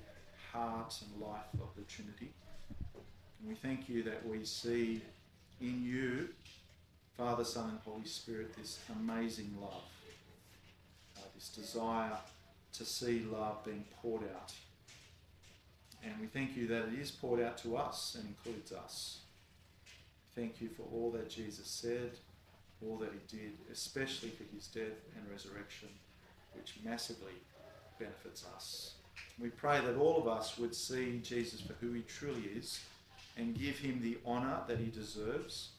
heart 0.52 0.94
and 1.02 1.22
life 1.22 1.52
of 1.54 1.68
the 1.76 1.82
Trinity. 1.82 2.30
And 3.40 3.48
we 3.48 3.54
thank 3.54 3.88
you 3.88 4.02
that 4.04 4.26
we 4.26 4.44
see 4.44 5.02
in 5.60 5.84
you, 5.84 6.28
Father, 7.16 7.44
Son, 7.44 7.70
and 7.70 7.78
Holy 7.84 8.06
Spirit, 8.06 8.54
this 8.56 8.78
amazing 8.98 9.54
love, 9.60 9.82
this 11.36 11.48
desire 11.50 12.16
to 12.72 12.84
see 12.84 13.24
love 13.30 13.64
being 13.64 13.84
poured 14.02 14.22
out. 14.34 14.52
And 16.02 16.14
we 16.20 16.26
thank 16.26 16.56
you 16.56 16.66
that 16.68 16.88
it 16.88 16.98
is 17.00 17.10
poured 17.10 17.40
out 17.40 17.58
to 17.58 17.76
us 17.76 18.16
and 18.18 18.26
includes 18.28 18.72
us. 18.72 19.20
Thank 20.34 20.60
you 20.60 20.68
for 20.68 20.82
all 20.92 21.10
that 21.12 21.30
Jesus 21.30 21.66
said, 21.66 22.12
all 22.84 22.96
that 22.98 23.12
he 23.12 23.36
did, 23.36 23.52
especially 23.72 24.30
for 24.30 24.44
his 24.54 24.66
death 24.66 24.98
and 25.16 25.30
resurrection, 25.30 25.88
which 26.54 26.74
massively 26.84 27.32
benefits 27.98 28.44
us. 28.54 28.94
We 29.40 29.48
pray 29.48 29.80
that 29.80 29.96
all 29.96 30.18
of 30.18 30.28
us 30.28 30.58
would 30.58 30.74
see 30.74 31.20
Jesus 31.22 31.60
for 31.60 31.74
who 31.80 31.92
he 31.92 32.02
truly 32.02 32.50
is 32.56 32.80
and 33.36 33.58
give 33.58 33.78
him 33.78 34.00
the 34.02 34.18
honour 34.26 34.60
that 34.66 34.78
he 34.78 34.86
deserves 34.86 35.70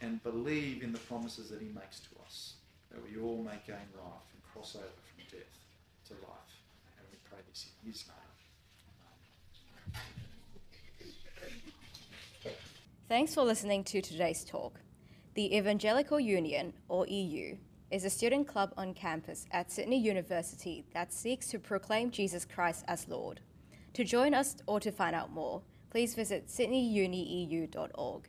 and 0.00 0.22
believe 0.22 0.82
in 0.82 0.92
the 0.92 0.98
promises 0.98 1.48
that 1.50 1.60
he 1.60 1.68
makes 1.68 2.00
to 2.00 2.08
us, 2.24 2.53
that 2.94 3.02
we 3.02 3.20
all 3.20 3.42
may 3.42 3.58
gain 3.66 3.88
life 3.96 4.28
and 4.32 4.42
cross 4.52 4.76
over 4.76 4.84
from 4.84 5.24
death 5.30 5.58
to 6.06 6.14
life. 6.14 6.54
And 6.98 7.06
we 7.10 7.18
pray 7.28 7.40
this 7.48 7.66
in 7.82 7.90
his 7.90 8.04
name. 8.06 8.16
Thanks 13.08 13.34
for 13.34 13.42
listening 13.42 13.84
to 13.84 14.00
today's 14.00 14.44
talk. 14.44 14.80
The 15.34 15.56
Evangelical 15.56 16.20
Union, 16.20 16.72
or 16.88 17.06
EU, 17.08 17.56
is 17.90 18.04
a 18.04 18.10
student 18.10 18.46
club 18.48 18.72
on 18.76 18.94
campus 18.94 19.46
at 19.50 19.70
Sydney 19.70 19.98
University 19.98 20.84
that 20.94 21.12
seeks 21.12 21.48
to 21.48 21.58
proclaim 21.58 22.10
Jesus 22.10 22.44
Christ 22.44 22.84
as 22.88 23.08
Lord. 23.08 23.40
To 23.94 24.04
join 24.04 24.34
us 24.34 24.56
or 24.66 24.80
to 24.80 24.90
find 24.90 25.14
out 25.14 25.32
more, 25.32 25.62
please 25.90 26.14
visit 26.14 26.48
sydneyunieu.org. 26.48 28.28